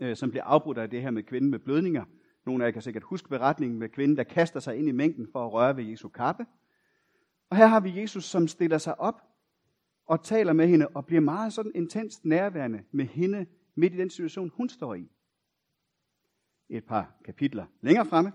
øh, 0.00 0.16
som 0.16 0.30
bliver 0.30 0.44
afbrudt 0.44 0.78
af 0.78 0.90
det 0.90 1.02
her 1.02 1.10
med 1.10 1.22
kvinden 1.22 1.50
med 1.50 1.58
blødninger. 1.58 2.04
Nogle 2.46 2.64
af 2.64 2.68
jer 2.68 2.72
kan 2.72 2.82
sikkert 2.82 3.02
huske 3.02 3.28
beretningen 3.28 3.78
med 3.78 3.88
kvinden, 3.88 4.16
der 4.16 4.24
kaster 4.24 4.60
sig 4.60 4.76
ind 4.76 4.88
i 4.88 4.92
mængden 4.92 5.28
for 5.32 5.46
at 5.46 5.52
røre 5.52 5.76
ved 5.76 5.84
Jesu 5.84 6.08
kappe. 6.08 6.46
Og 7.50 7.56
her 7.56 7.66
har 7.66 7.80
vi 7.80 8.00
Jesus, 8.00 8.24
som 8.24 8.48
stiller 8.48 8.78
sig 8.78 9.00
op 9.00 9.27
og 10.08 10.24
taler 10.24 10.52
med 10.52 10.68
hende 10.68 10.88
og 10.88 11.06
bliver 11.06 11.20
meget 11.20 11.52
sådan 11.52 11.72
intenst 11.74 12.24
nærværende 12.24 12.82
med 12.90 13.04
hende 13.04 13.46
midt 13.74 13.94
i 13.94 13.96
den 13.96 14.10
situation, 14.10 14.52
hun 14.54 14.68
står 14.68 14.94
i. 14.94 15.08
Et 16.68 16.84
par 16.84 17.14
kapitler 17.24 17.66
længere 17.80 18.06
fremme, 18.06 18.32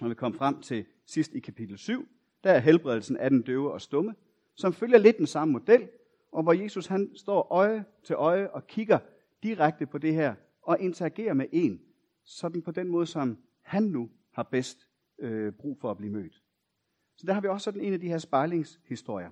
når 0.00 0.08
vi 0.08 0.14
kommer 0.14 0.38
frem 0.38 0.60
til 0.60 0.86
sidst 1.06 1.34
i 1.34 1.40
kapitel 1.40 1.78
7, 1.78 2.08
der 2.44 2.52
er 2.52 2.58
helbredelsen 2.58 3.16
af 3.16 3.30
den 3.30 3.42
døve 3.42 3.72
og 3.72 3.80
stumme, 3.80 4.14
som 4.54 4.72
følger 4.72 4.98
lidt 4.98 5.18
den 5.18 5.26
samme 5.26 5.52
model, 5.52 5.88
og 6.32 6.42
hvor 6.42 6.52
Jesus 6.52 6.86
han 6.86 7.16
står 7.16 7.52
øje 7.52 7.84
til 8.04 8.14
øje 8.14 8.50
og 8.50 8.66
kigger 8.66 8.98
direkte 9.42 9.86
på 9.86 9.98
det 9.98 10.14
her 10.14 10.34
og 10.62 10.80
interagerer 10.80 11.34
med 11.34 11.46
en, 11.52 11.80
sådan 12.24 12.62
på 12.62 12.70
den 12.70 12.88
måde, 12.88 13.06
som 13.06 13.38
han 13.62 13.82
nu 13.82 14.10
har 14.32 14.42
bedst 14.42 14.88
øh, 15.18 15.52
brug 15.52 15.78
for 15.80 15.90
at 15.90 15.96
blive 15.96 16.12
mødt. 16.12 16.42
Så 17.16 17.26
der 17.26 17.32
har 17.32 17.40
vi 17.40 17.48
også 17.48 17.64
sådan 17.64 17.80
en 17.80 17.92
af 17.92 18.00
de 18.00 18.08
her 18.08 18.18
spejlingshistorier. 18.18 19.30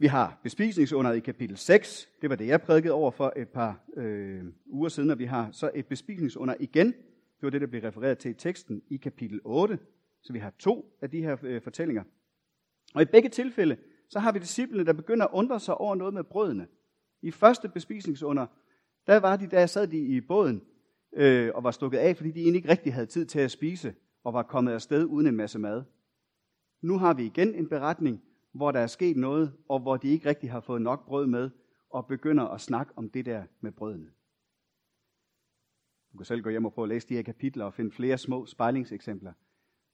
Vi 0.00 0.06
har 0.06 0.40
bespisningsunder 0.42 1.12
i 1.12 1.20
kapitel 1.20 1.56
6. 1.56 2.08
Det 2.22 2.30
var 2.30 2.36
det, 2.36 2.46
jeg 2.46 2.62
prædikede 2.62 2.94
over 2.94 3.10
for 3.10 3.32
et 3.36 3.48
par 3.48 3.80
øh, 3.96 4.44
uger 4.66 4.88
siden, 4.88 5.10
og 5.10 5.18
vi 5.18 5.24
har 5.24 5.48
så 5.52 5.70
et 5.74 5.86
bespisningsunder 5.86 6.54
igen. 6.60 6.86
Det 6.86 7.42
var 7.42 7.50
det, 7.50 7.60
der 7.60 7.66
blev 7.66 7.82
refereret 7.82 8.18
til 8.18 8.30
i 8.30 8.34
teksten 8.34 8.82
i 8.90 8.96
kapitel 8.96 9.40
8. 9.44 9.78
Så 10.22 10.32
vi 10.32 10.38
har 10.38 10.52
to 10.58 10.98
af 11.02 11.10
de 11.10 11.22
her 11.22 11.36
øh, 11.42 11.62
fortællinger. 11.62 12.02
Og 12.94 13.02
i 13.02 13.04
begge 13.04 13.28
tilfælde, 13.28 13.76
så 14.08 14.18
har 14.18 14.32
vi 14.32 14.38
disciplene, 14.38 14.84
der 14.84 14.92
begynder 14.92 15.26
at 15.26 15.32
undre 15.32 15.60
sig 15.60 15.74
over 15.74 15.94
noget 15.94 16.14
med 16.14 16.24
brødene. 16.24 16.66
I 17.22 17.30
første 17.30 17.68
bespisningsunder, 17.68 18.46
der 19.06 19.20
var 19.20 19.36
de, 19.36 19.46
der 19.46 19.66
sad 19.66 19.86
de 19.86 19.98
i 19.98 20.20
båden 20.20 20.62
øh, 21.16 21.50
og 21.54 21.64
var 21.64 21.70
stukket 21.70 21.98
af, 21.98 22.16
fordi 22.16 22.30
de 22.30 22.40
egentlig 22.40 22.58
ikke 22.58 22.70
rigtig 22.70 22.94
havde 22.94 23.06
tid 23.06 23.26
til 23.26 23.40
at 23.40 23.50
spise 23.50 23.94
og 24.24 24.34
var 24.34 24.42
kommet 24.42 24.72
afsted 24.72 25.04
uden 25.04 25.26
en 25.26 25.36
masse 25.36 25.58
mad. 25.58 25.82
Nu 26.82 26.98
har 26.98 27.14
vi 27.14 27.24
igen 27.24 27.54
en 27.54 27.68
beretning, 27.68 28.22
hvor 28.52 28.70
der 28.70 28.80
er 28.80 28.86
sket 28.86 29.16
noget, 29.16 29.52
og 29.68 29.80
hvor 29.80 29.96
de 29.96 30.08
ikke 30.08 30.28
rigtig 30.28 30.50
har 30.50 30.60
fået 30.60 30.82
nok 30.82 31.06
brød 31.06 31.26
med, 31.26 31.50
og 31.90 32.06
begynder 32.06 32.44
at 32.44 32.60
snakke 32.60 32.92
om 32.96 33.10
det 33.10 33.26
der 33.26 33.44
med 33.60 33.72
brødene. 33.72 34.10
Du 36.12 36.16
kan 36.18 36.24
selv 36.24 36.42
gå 36.42 36.50
hjem 36.50 36.64
og 36.64 36.72
prøve 36.72 36.84
at 36.84 36.88
læse 36.88 37.08
de 37.08 37.14
her 37.14 37.22
kapitler 37.22 37.64
og 37.64 37.74
finde 37.74 37.92
flere 37.92 38.18
små 38.18 38.46
spejlingseksempler. 38.46 39.32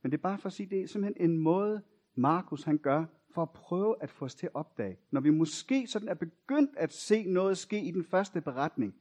Men 0.03 0.13
det 0.13 0.19
er 0.19 0.23
bare 0.23 0.39
for 0.39 0.47
at 0.47 0.53
sige, 0.53 0.71
det 0.71 0.81
er 0.81 0.87
simpelthen 0.87 1.31
en 1.31 1.39
måde, 1.39 1.83
Markus 2.15 2.63
han 2.63 2.79
gør, 2.79 3.05
for 3.35 3.43
at 3.43 3.51
prøve 3.51 3.97
at 4.01 4.11
få 4.11 4.25
os 4.25 4.35
til 4.35 4.47
at 4.47 4.55
opdage. 4.55 4.99
Når 5.11 5.21
vi 5.21 5.31
måske 5.31 5.87
sådan 5.87 6.09
er 6.09 6.15
begyndt 6.15 6.71
at 6.77 6.93
se 6.93 7.25
noget 7.25 7.59
ske 7.59 7.81
i 7.81 7.91
den 7.91 8.05
første 8.05 8.41
beretning, 8.41 8.95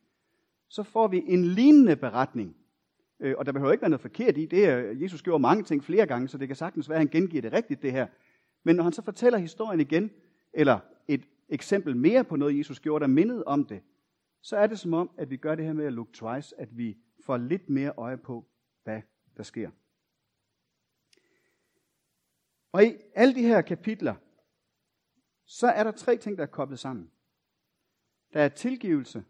så 0.68 0.84
får 0.84 1.08
vi 1.08 1.24
en 1.28 1.44
lignende 1.46 1.96
beretning. 1.96 2.56
Øh, 3.20 3.36
og 3.38 3.46
der 3.46 3.52
behøver 3.52 3.72
ikke 3.72 3.82
være 3.82 3.90
noget 3.90 4.02
forkert 4.02 4.38
i 4.38 4.46
det. 4.46 5.02
Jesus 5.02 5.22
gjorde 5.22 5.42
mange 5.42 5.64
ting 5.64 5.84
flere 5.84 6.06
gange, 6.06 6.28
så 6.28 6.38
det 6.38 6.48
kan 6.48 6.56
sagtens 6.56 6.90
være, 6.90 6.96
at 6.96 7.00
han 7.00 7.08
gengiver 7.08 7.42
det 7.42 7.54
rigtigt, 7.54 7.82
det 7.82 7.92
her. 7.92 8.08
Men 8.66 8.76
når 8.76 8.84
han 8.84 8.94
så 8.94 9.02
fortæller 9.02 9.40
historien 9.40 9.80
igen, 9.80 10.12
eller 10.54 10.80
et 11.08 11.28
eksempel 11.50 11.96
mere 11.96 12.24
på 12.24 12.36
noget, 12.36 12.58
Jesus 12.58 12.80
gjorde, 12.80 13.02
der 13.02 13.08
mindede 13.08 13.44
om 13.44 13.66
det, 13.66 13.84
så 14.42 14.58
er 14.58 14.68
det 14.68 14.80
som 14.80 14.94
om, 14.94 15.12
at 15.18 15.30
vi 15.30 15.38
gør 15.38 15.56
det 15.56 15.66
her 15.66 15.74
med 15.74 15.86
at 15.86 15.94
look 15.94 16.14
twice, 16.14 16.60
at 16.60 16.78
vi 16.78 16.98
får 17.26 17.38
lidt 17.38 17.70
mere 17.70 17.94
øje 17.98 18.18
på, 18.18 18.46
hvad 18.84 19.02
der 19.38 19.44
sker. 19.44 19.72
Og 22.72 22.84
i 22.84 22.98
alle 23.16 23.36
de 23.36 23.42
her 23.42 23.62
kapitler, 23.62 24.16
så 25.46 25.68
er 25.68 25.84
der 25.84 25.92
tre 25.92 26.18
ting, 26.18 26.38
der 26.38 26.44
er 26.44 26.48
koblet 26.48 26.80
sammen. 26.80 27.12
Der 28.34 28.42
er 28.42 28.50
tilgivelse 28.50 29.26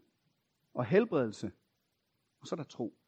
og 0.74 0.84
helbredelse, 0.84 1.52
og 2.40 2.46
så 2.46 2.54
er 2.54 2.56
der 2.56 2.64
tro. 2.64 2.98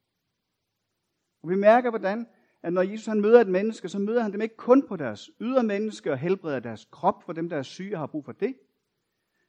Og 1.43 1.49
vi 1.51 1.57
mærker, 1.57 1.91
hvordan 1.91 2.27
at 2.63 2.73
når 2.73 2.83
Jesus 2.83 3.07
han 3.07 3.21
møder 3.21 3.41
et 3.41 3.49
menneske, 3.49 3.89
så 3.89 3.99
møder 3.99 4.23
han 4.23 4.33
dem 4.33 4.41
ikke 4.41 4.57
kun 4.57 4.87
på 4.87 4.97
deres 4.97 5.31
ydre 5.41 5.63
menneske 5.63 6.13
og 6.13 6.19
helbreder 6.19 6.61
deres 6.61 6.89
krop 6.91 7.23
for 7.23 7.33
dem, 7.33 7.49
der 7.49 7.57
er 7.57 7.63
syge 7.63 7.95
og 7.95 7.99
har 7.99 8.07
brug 8.07 8.25
for 8.25 8.33
det. 8.33 8.55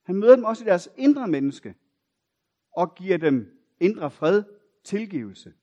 Han 0.03 0.15
møder 0.15 0.35
dem 0.35 0.43
også 0.43 0.63
i 0.63 0.67
deres 0.67 0.89
indre 0.97 1.27
menneske 1.27 1.75
og 2.71 2.95
giver 2.95 3.17
dem 3.17 3.59
indre 3.79 4.11
fred, 4.11 4.43
tilgivelse. 4.83 5.53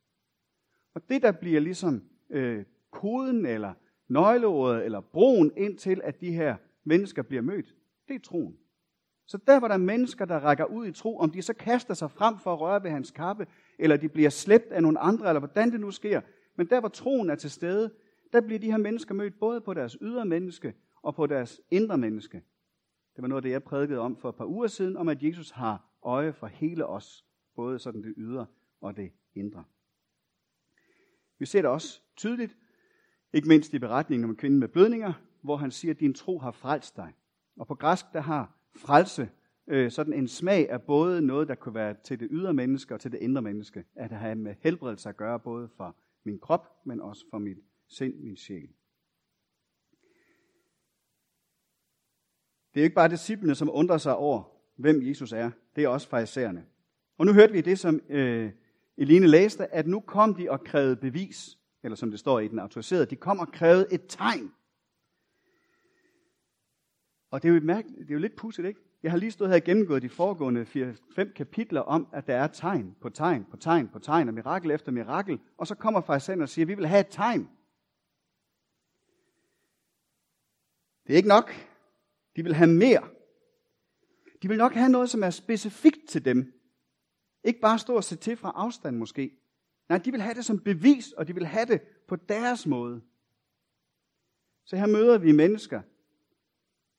Og 0.95 1.09
det, 1.09 1.23
der 1.23 1.33
bliver 1.33 1.61
ligesom 1.61 2.05
øh, 2.31 2.65
koden 2.91 3.47
eller 3.47 3.73
nøgleordet 4.09 4.85
eller 4.85 5.01
broen 5.01 5.53
ind 5.57 5.79
til, 5.79 6.01
at 6.05 6.21
de 6.21 6.33
her 6.33 6.57
mennesker 6.85 7.23
bliver 7.23 7.43
mødt, 7.43 7.75
det 8.09 8.15
er 8.15 8.21
troen. 8.21 8.59
Så 9.27 9.39
der 9.47 9.61
var 9.61 9.69
der 9.69 9.77
mennesker, 9.77 10.25
der 10.25 10.39
rækker 10.39 10.65
ud 10.65 10.87
i 10.87 10.93
tro, 10.93 11.19
om 11.19 11.31
de 11.31 11.43
så 11.43 11.55
kaster 11.55 11.95
sig 11.95 12.11
frem 12.11 12.39
for 12.39 12.53
at 12.53 12.61
røre 12.61 12.83
ved 12.83 12.91
hans 12.91 13.11
kappe, 13.11 13.47
eller 13.79 13.97
de 13.97 14.09
bliver 14.09 14.31
slæbt 14.31 14.73
af 14.73 14.83
nogle 14.83 14.99
andre, 14.99 15.29
eller 15.29 15.41
hvordan 15.41 15.73
det 15.73 15.81
nu 15.81 15.91
sker. 15.91 16.21
Men 16.57 16.67
der, 16.67 16.81
hvor 16.81 16.89
troen 16.89 17.31
er 17.31 17.35
til 17.35 17.51
stede, 17.51 17.95
der 18.33 18.41
bliver 18.41 18.59
de 18.59 18.71
her 18.71 18.79
mennesker 18.79 19.15
mødt 19.15 19.39
både 19.39 19.61
på 19.61 19.75
deres 19.75 19.97
ydre 20.01 20.25
menneske 20.25 20.75
og 21.03 21.15
på 21.15 21.27
deres 21.27 21.61
indre 21.71 21.99
menneske. 21.99 22.43
Det 23.17 23.23
var 23.23 23.29
noget 23.29 23.39
af 23.39 23.43
det, 23.43 23.51
jeg 23.51 23.63
prædikede 23.63 23.99
om 23.99 24.17
for 24.17 24.29
et 24.29 24.35
par 24.37 24.45
uger 24.45 24.67
siden, 24.67 24.97
om 24.97 25.09
at 25.09 25.23
Jesus 25.23 25.51
har 25.51 25.99
øje 26.03 26.33
for 26.33 26.47
hele 26.47 26.87
os, 26.87 27.25
både 27.57 27.79
sådan 27.79 28.03
det 28.03 28.15
ydre 28.17 28.47
og 28.81 28.97
det 28.97 29.13
indre. 29.35 29.65
Vi 31.39 31.47
ser 31.47 31.63
det 31.63 31.71
også 31.71 32.01
tydeligt, 32.17 32.57
ikke 33.33 33.49
mindst 33.49 33.75
i 33.75 33.79
beretningen 33.79 34.31
om 34.31 34.37
kvinden 34.37 34.61
med 34.61 34.69
blødninger, 34.69 35.13
hvor 35.43 35.57
han 35.57 35.71
siger, 35.71 35.95
at 35.95 36.01
din 36.01 36.15
tro 36.15 36.39
har 36.39 36.51
frelst 36.51 36.97
dig. 36.97 37.15
Og 37.57 37.67
på 37.67 37.75
græsk, 37.75 38.05
der 38.13 38.21
har 38.21 38.59
frelse 38.77 39.31
øh, 39.67 39.91
sådan 39.91 40.13
en 40.13 40.29
smag 40.29 40.71
af 40.71 40.83
både 40.83 41.23
noget, 41.23 41.49
der 41.49 41.55
kunne 41.55 41.75
være 41.75 41.95
til 42.05 42.21
det 42.21 42.29
ydre 42.31 42.55
menneske 42.55 42.95
og 42.95 43.01
til 43.01 43.13
det 43.13 43.19
indre 43.19 43.43
menneske. 43.43 43.85
At 43.95 44.11
have 44.11 44.35
med 44.35 44.55
helbredelse 44.61 45.09
at 45.09 45.17
gøre, 45.17 45.41
både 45.41 45.69
for 45.77 45.97
min 46.27 46.39
krop, 46.39 46.87
men 46.87 47.01
også 47.01 47.25
for 47.31 47.39
mit 47.39 47.59
sind, 47.89 48.15
min 48.15 48.37
sjæl. 48.37 48.69
Det 52.75 52.81
er 52.81 52.85
ikke 52.85 52.95
bare 52.95 53.09
disciplene, 53.09 53.55
som 53.55 53.71
undrer 53.73 53.99
sig 53.99 54.17
over, 54.17 54.43
hvem 54.77 55.07
Jesus 55.07 55.33
er. 55.33 55.51
Det 55.77 55.85
er 55.85 55.89
også 55.89 56.09
farisæerne. 56.09 56.67
Og 57.19 57.27
nu 57.27 57.33
hørte 57.33 57.53
vi 57.53 57.61
det, 57.61 57.79
som 57.79 58.01
øh, 58.09 58.53
Eline 58.97 59.27
læste, 59.27 59.75
at 59.75 59.87
nu 59.87 60.01
kom 60.01 60.35
de 60.35 60.51
og 60.51 60.65
krævede 60.65 60.97
bevis, 60.97 61.59
eller 61.83 61.97
som 61.97 62.11
det 62.11 62.21
står 62.21 62.41
i 62.41 62.49
den 62.49 62.59
autoriserede, 62.59 63.07
de 63.07 63.17
kom 63.17 63.39
og 63.39 63.53
krævede 63.53 63.87
et 63.93 64.03
tegn. 64.09 64.53
Og 67.31 67.43
det 67.43 67.49
er 67.49 67.55
jo, 67.55 67.61
mærke, 67.61 67.89
det 67.89 68.11
er 68.11 68.15
jo 68.15 68.19
lidt 68.19 68.37
pudsigt, 68.37 68.69
ikke? 68.69 68.81
Jeg 69.07 69.13
har 69.13 69.19
lige 69.19 69.31
stået 69.31 69.51
her 69.51 69.57
og 69.57 69.65
gennemgået 69.65 70.03
de 70.03 70.09
foregående 70.09 70.63
4-5 71.19 71.33
kapitler 71.33 71.81
om, 71.81 72.09
at 72.13 72.27
der 72.27 72.37
er 72.37 72.47
tegn 72.47 72.97
på 73.01 73.09
tegn 73.09 73.45
på 73.45 73.57
tegn 73.57 73.89
på 73.89 73.99
tegn 73.99 74.29
og 74.29 74.35
mirakel 74.35 74.71
efter 74.71 74.93
mirakel. 74.93 75.41
Og 75.59 75.67
så 75.67 75.75
kommer 75.75 76.01
farisæerne 76.01 76.43
og 76.43 76.49
siger, 76.49 76.65
at 76.65 76.69
vi 76.69 76.75
vil 76.75 76.87
have 76.87 77.01
et 77.01 77.07
tegn. 77.11 77.41
Det 81.07 81.13
er 81.13 81.17
ikke 81.17 81.29
nok. 81.29 81.53
De 82.37 82.43
vil 82.43 82.55
have 82.55 82.71
mere. 82.71 83.09
De 84.43 84.49
vil 84.49 84.59
nok 84.59 84.73
have 84.73 84.89
noget, 84.89 85.11
som 85.11 85.23
er 85.23 85.31
specifikt 85.31 86.09
til 86.09 86.25
dem. 86.25 86.53
Ikke 87.45 87.61
bare 87.61 87.79
stå 87.79 87.97
og 87.97 88.05
se 88.05 88.17
til 88.17 88.37
fra 88.37 88.53
afstand 88.55 88.97
måske. 88.97 89.39
Nej, 89.89 89.99
de 89.99 90.11
vil 90.11 90.21
have 90.21 90.35
det 90.35 90.45
som 90.45 90.61
bevis, 90.61 91.13
og 91.13 91.29
de 91.29 91.35
vil 91.35 91.47
have 91.47 91.67
det 91.67 91.83
på 92.09 92.17
deres 92.17 92.67
måde. 92.67 93.03
Så 94.65 94.77
her 94.77 94.87
møder 94.87 95.19
vi 95.19 95.33
mennesker, 95.33 95.83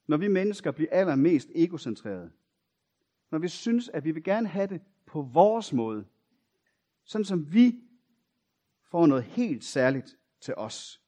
når 0.07 0.17
vi 0.17 0.27
mennesker 0.27 0.71
bliver 0.71 0.89
allermest 0.91 1.49
egocentrerede. 1.55 2.31
Når 3.31 3.39
vi 3.39 3.47
synes, 3.47 3.89
at 3.89 4.03
vi 4.03 4.11
vil 4.11 4.23
gerne 4.23 4.47
have 4.47 4.67
det 4.67 4.81
på 5.05 5.21
vores 5.21 5.73
måde. 5.73 6.07
Sådan 7.03 7.25
som 7.25 7.53
vi 7.53 7.81
får 8.83 9.05
noget 9.05 9.23
helt 9.23 9.63
særligt 9.63 10.17
til 10.39 10.53
os. 10.57 11.01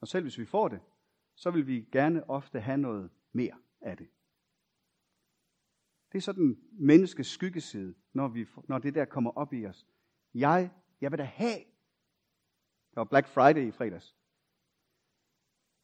Og 0.00 0.08
selv 0.08 0.22
hvis 0.22 0.38
vi 0.38 0.44
får 0.44 0.68
det, 0.68 0.80
så 1.34 1.50
vil 1.50 1.66
vi 1.66 1.88
gerne 1.92 2.30
ofte 2.30 2.60
have 2.60 2.78
noget 2.78 3.10
mere 3.32 3.56
af 3.80 3.96
det. 3.96 4.08
Det 6.12 6.18
er 6.18 6.22
sådan 6.22 6.56
menneskets 6.72 7.28
skyggeside, 7.28 7.94
når, 8.12 8.28
vi, 8.28 8.46
når 8.68 8.78
det 8.78 8.94
der 8.94 9.04
kommer 9.04 9.30
op 9.30 9.52
i 9.52 9.66
os. 9.66 9.86
Jeg, 10.34 10.70
jeg 11.00 11.10
vil 11.10 11.18
da 11.18 11.24
have. 11.24 11.58
Der 12.94 13.00
var 13.00 13.04
Black 13.04 13.28
Friday 13.28 13.68
i 13.68 13.70
fredags. 13.70 14.17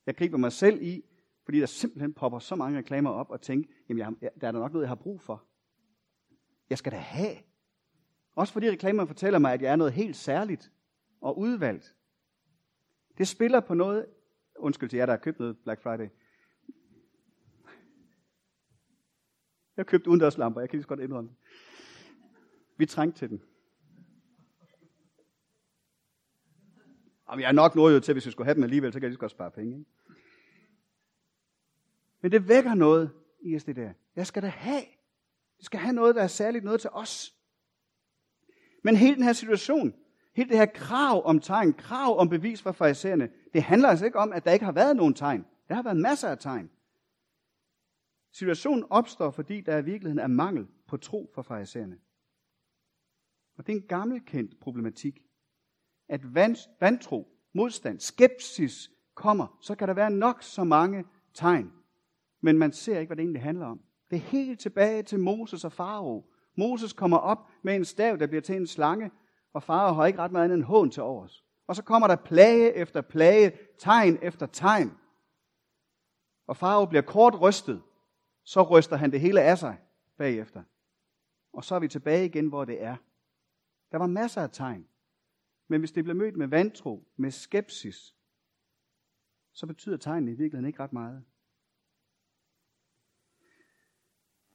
Jeg 0.07 0.17
griber 0.17 0.39
mig 0.39 0.53
selv 0.53 0.83
i, 0.83 1.05
fordi 1.45 1.61
der 1.61 1.67
simpelthen 1.67 2.15
popper 2.15 2.39
så 2.39 2.57
mange 2.57 2.79
reklamer 2.79 3.11
op 3.11 3.31
og 3.31 3.41
tænker, 3.41 3.71
jamen 3.89 3.99
jeg, 4.01 4.31
der 4.41 4.49
er 4.49 4.53
der 4.53 4.59
nok 4.59 4.73
noget, 4.73 4.85
jeg 4.85 4.91
har 4.91 4.95
brug 4.95 5.21
for. 5.21 5.45
Jeg 6.71 6.79
skal 6.79 6.93
da 6.93 6.97
have. 6.97 7.37
Også 8.35 8.53
fordi 8.53 8.71
reklamerne 8.71 9.07
fortæller 9.07 9.39
mig, 9.39 9.53
at 9.53 9.63
jeg 9.63 9.73
er 9.73 9.77
noget 9.77 9.93
helt 9.93 10.17
særligt 10.17 10.73
og 11.21 11.39
udvalgt. 11.39 11.97
Det 13.19 13.29
spiller 13.29 13.61
på 13.61 13.75
noget, 13.75 14.07
undskyld 14.59 14.89
til 14.89 14.97
jer, 14.97 15.07
der 15.07 15.13
har 15.13 15.19
købt 15.21 15.39
noget 15.39 15.59
Black 15.59 15.83
Friday. 15.83 16.09
Jeg 19.77 19.83
har 19.83 19.85
købt 19.85 20.07
udendørslamper, 20.07 20.61
jeg 20.61 20.71
kan 20.71 20.77
lige 20.77 20.83
så 20.83 20.89
godt 20.89 21.01
indrømme 21.01 21.31
Vi 22.77 22.87
trængte 22.87 23.19
til 23.19 23.29
den. 23.29 23.43
Og 27.35 27.39
vi 27.39 27.45
er 27.45 27.53
nok 27.53 27.75
nået 27.75 28.03
til, 28.03 28.13
hvis 28.13 28.27
vi 28.27 28.31
skulle 28.31 28.47
have 28.47 28.55
dem 28.55 28.63
alligevel, 28.63 28.93
så 28.93 29.01
kan 29.01 29.11
de 29.11 29.17
godt 29.17 29.31
spare 29.31 29.51
penge. 29.51 29.79
Ikke? 29.79 29.91
Men 32.21 32.33
det 32.33 32.49
vækker 32.49 32.75
noget 32.75 33.11
i 33.43 33.57
os, 33.57 33.65
det 33.65 33.77
der. 33.77 33.93
Jeg 34.17 34.27
skal 34.27 34.43
da 34.43 34.49
have. 34.49 34.83
Det 35.57 35.65
skal 35.65 35.81
have 35.81 35.93
noget, 35.93 36.15
der 36.15 36.23
er 36.23 36.27
særligt 36.27 36.65
noget 36.65 36.81
til 36.81 36.91
os. 36.93 37.35
Men 38.85 38.97
hele 38.97 39.17
den 39.17 39.25
her 39.25 39.33
situation, 39.33 39.95
hele 40.35 40.49
det 40.49 40.57
her 40.57 40.67
krav 40.67 41.27
om 41.27 41.41
tegn, 41.41 41.73
krav 41.73 42.19
om 42.19 42.29
bevis 42.29 42.63
fra 42.63 42.73
farisæerne, 42.73 43.31
det 43.53 43.63
handler 43.63 43.89
altså 43.89 44.05
ikke 44.05 44.19
om, 44.19 44.33
at 44.33 44.45
der 44.45 44.53
ikke 44.53 44.65
har 44.65 44.73
været 44.73 44.97
nogen 44.97 45.15
tegn. 45.15 45.47
Der 45.69 45.75
har 45.75 45.83
været 45.83 45.97
masser 45.97 46.29
af 46.29 46.39
tegn. 46.39 46.71
Situationen 48.33 48.85
opstår, 48.91 49.31
fordi 49.31 49.61
der 49.61 49.79
i 49.79 49.85
virkeligheden 49.85 50.19
er 50.19 50.27
mangel 50.27 50.67
på 50.87 50.97
tro 50.97 51.31
fra 51.35 51.43
farisæerne. 51.43 51.99
Og 53.57 53.67
det 53.67 53.73
er 53.73 53.77
en 53.77 53.87
gammelkendt 53.87 54.61
problematik 54.61 55.25
at 56.09 56.35
vantro, 56.81 57.29
modstand, 57.55 58.01
skepsis 58.01 58.91
kommer, 59.15 59.59
så 59.61 59.75
kan 59.75 59.89
der 59.89 59.95
være 59.95 60.11
nok 60.11 60.43
så 60.43 60.65
mange 60.65 61.05
tegn. 61.35 61.73
Men 62.41 62.59
man 62.59 62.73
ser 62.73 62.99
ikke, 62.99 63.09
hvad 63.09 63.17
det 63.17 63.23
egentlig 63.23 63.43
handler 63.43 63.67
om. 63.67 63.81
Det 64.11 64.17
er 64.17 64.21
helt 64.21 64.61
tilbage 64.61 65.03
til 65.03 65.19
Moses 65.19 65.65
og 65.65 65.73
Farao. 65.73 66.25
Moses 66.57 66.93
kommer 66.93 67.17
op 67.17 67.39
med 67.63 67.77
en 67.77 67.85
stav, 67.85 68.17
der 68.17 68.27
bliver 68.27 68.43
til 68.43 68.57
en 68.57 68.67
slange, 68.67 69.11
og 69.53 69.63
Farao 69.63 69.95
har 69.95 70.07
ikke 70.07 70.19
ret 70.19 70.33
meget 70.33 70.45
andet 70.45 70.57
end 70.57 70.65
hån 70.65 70.91
til 70.91 71.03
overs. 71.03 71.45
Og 71.67 71.77
så 71.77 71.83
kommer 71.83 72.09
der 72.09 72.17
plage 72.17 72.75
efter 72.75 73.01
plage, 73.01 73.53
tegn 73.79 74.19
efter 74.23 74.47
tegn. 74.47 74.93
Og 76.47 76.57
Farao 76.57 76.87
bliver 76.87 77.03
kort 77.03 77.41
rystet, 77.41 77.83
så 78.45 78.63
ryster 78.63 78.97
han 78.97 79.13
det 79.13 79.21
hele 79.21 79.41
af 79.41 79.59
sig 79.59 79.79
bagefter. 80.19 80.63
Og 81.53 81.65
så 81.65 81.75
er 81.75 81.79
vi 81.79 81.89
tilbage 81.89 82.25
igen, 82.25 82.49
hvor 82.49 82.65
det 82.65 82.83
er. 82.83 82.97
Der 83.93 83.99
var 83.99 84.07
masser 84.07 84.43
af 84.43 84.51
tegn. 84.51 84.87
Men 85.75 85.81
hvis 85.81 85.93
det 85.93 86.05
bliver 86.05 86.17
mødt 86.17 86.37
med 86.37 86.47
vantro, 86.47 87.09
med 87.17 87.31
skepsis, 87.31 88.15
så 89.53 89.67
betyder 89.67 89.97
tegnen 89.97 90.29
i 90.29 90.31
virkeligheden 90.31 90.67
ikke 90.67 90.83
ret 90.83 90.93
meget. 90.93 91.25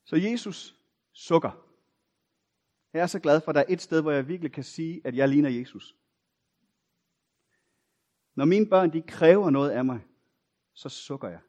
Så 0.03 0.15
Jesus 0.15 0.75
sukker. 1.11 1.75
Jeg 2.93 3.01
er 3.01 3.07
så 3.07 3.19
glad 3.19 3.41
for, 3.41 3.49
at 3.49 3.55
der 3.55 3.61
er 3.61 3.65
et 3.69 3.81
sted, 3.81 4.01
hvor 4.01 4.11
jeg 4.11 4.27
virkelig 4.27 4.51
kan 4.51 4.63
sige, 4.63 5.01
at 5.03 5.15
jeg 5.15 5.29
ligner 5.29 5.49
Jesus. 5.49 5.95
Når 8.35 8.45
mine 8.45 8.69
børn 8.69 8.93
de 8.93 9.01
kræver 9.01 9.49
noget 9.49 9.69
af 9.69 9.85
mig, 9.85 10.05
så 10.73 10.89
sukker 10.89 11.27
jeg. 11.27 11.41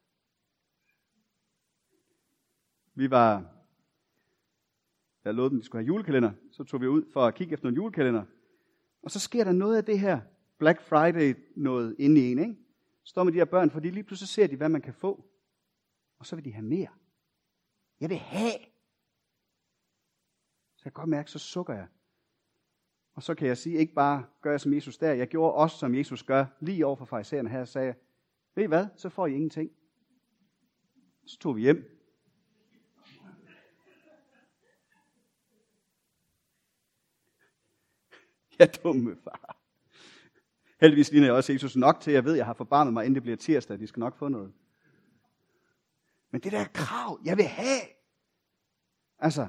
Vi 2.94 3.10
var, 3.10 3.54
jeg 5.24 5.34
lovede 5.34 5.50
dem, 5.50 5.58
at 5.58 5.60
de 5.60 5.66
skulle 5.66 5.82
have 5.82 5.86
julekalender, 5.86 6.32
så 6.52 6.64
tog 6.64 6.80
vi 6.80 6.86
ud 6.86 7.12
for 7.12 7.26
at 7.26 7.34
kigge 7.34 7.52
efter 7.52 7.68
en 7.68 7.74
julekalender, 7.74 8.24
og 9.02 9.10
så 9.10 9.20
sker 9.20 9.44
der 9.44 9.52
noget 9.52 9.76
af 9.76 9.84
det 9.84 10.00
her 10.00 10.20
Black 10.58 10.82
Friday 10.82 11.34
noget 11.56 11.96
inde 11.98 12.20
i 12.20 12.32
en, 12.32 12.38
ikke? 12.38 12.56
Står 13.04 13.24
med 13.24 13.32
de 13.32 13.38
her 13.38 13.44
børn, 13.44 13.70
fordi 13.70 13.90
lige 13.90 14.04
pludselig 14.04 14.28
ser 14.28 14.46
de, 14.46 14.56
hvad 14.56 14.68
man 14.68 14.82
kan 14.82 14.94
få. 14.94 15.24
Og 16.18 16.26
så 16.26 16.36
vil 16.36 16.44
de 16.44 16.52
have 16.52 16.64
mere. 16.64 16.88
Jeg 18.00 18.10
vil 18.10 18.18
have. 18.18 18.58
Så 20.76 20.82
jeg 20.84 20.92
kan 20.92 21.00
godt 21.00 21.08
mærke, 21.08 21.30
så 21.30 21.38
sukker 21.38 21.74
jeg. 21.74 21.86
Og 23.14 23.22
så 23.22 23.34
kan 23.34 23.48
jeg 23.48 23.58
sige, 23.58 23.78
ikke 23.78 23.94
bare 23.94 24.26
gør 24.40 24.50
jeg 24.50 24.60
som 24.60 24.74
Jesus 24.74 24.98
der, 24.98 25.12
jeg 25.12 25.28
gjorde 25.28 25.54
også 25.54 25.76
som 25.76 25.94
Jesus 25.94 26.22
gør, 26.22 26.46
lige 26.60 26.86
over 26.86 26.96
for 26.96 27.04
farisæerne 27.04 27.48
her, 27.48 27.60
og 27.60 27.68
sagde, 27.68 27.94
ved 28.54 28.64
I 28.64 28.66
hvad, 28.66 28.86
så 28.96 29.08
får 29.08 29.26
I 29.26 29.34
ingenting. 29.34 29.70
Så 31.26 31.38
tog 31.38 31.56
vi 31.56 31.60
hjem, 31.60 31.99
ja, 38.64 38.66
dumme 38.66 39.16
far. 39.24 39.56
Heldigvis 40.80 41.10
ligner 41.10 41.26
jeg 41.26 41.34
også 41.34 41.52
Jesus 41.52 41.76
nok 41.76 42.00
til, 42.00 42.12
jeg 42.12 42.24
ved, 42.24 42.34
jeg 42.34 42.46
har 42.46 42.54
forbarmet 42.54 42.92
mig, 42.92 43.04
inden 43.04 43.14
det 43.14 43.22
bliver 43.22 43.36
tirsdag. 43.36 43.78
De 43.78 43.86
skal 43.86 44.00
nok 44.00 44.16
få 44.16 44.28
noget. 44.28 44.52
Men 46.30 46.40
det 46.40 46.52
der 46.52 46.64
krav, 46.64 47.20
jeg 47.24 47.36
vil 47.36 47.44
have. 47.44 47.80
Altså. 49.18 49.48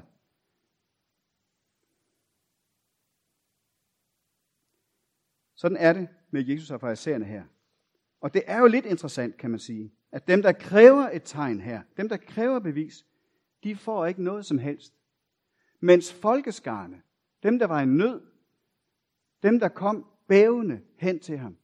Sådan 5.54 5.76
er 5.76 5.92
det 5.92 6.08
med 6.30 6.44
Jesus 6.44 6.70
og 6.70 6.80
farisæerne 6.80 7.24
her. 7.24 7.44
Og 8.20 8.34
det 8.34 8.42
er 8.46 8.58
jo 8.58 8.66
lidt 8.66 8.86
interessant, 8.86 9.36
kan 9.36 9.50
man 9.50 9.60
sige, 9.60 9.92
at 10.12 10.28
dem, 10.28 10.42
der 10.42 10.52
kræver 10.52 11.10
et 11.10 11.22
tegn 11.24 11.60
her, 11.60 11.82
dem, 11.96 12.08
der 12.08 12.16
kræver 12.16 12.58
bevis, 12.58 13.06
de 13.64 13.76
får 13.76 14.06
ikke 14.06 14.22
noget 14.22 14.46
som 14.46 14.58
helst. 14.58 14.94
Mens 15.80 16.12
folkeskarne, 16.12 17.02
dem, 17.42 17.58
der 17.58 17.66
var 17.66 17.80
i 17.80 17.86
nød, 17.86 18.31
dem, 19.42 19.60
der 19.60 19.68
kom 19.68 20.06
bævende 20.28 20.82
hen 20.96 21.20
til 21.20 21.38
ham 21.38 21.58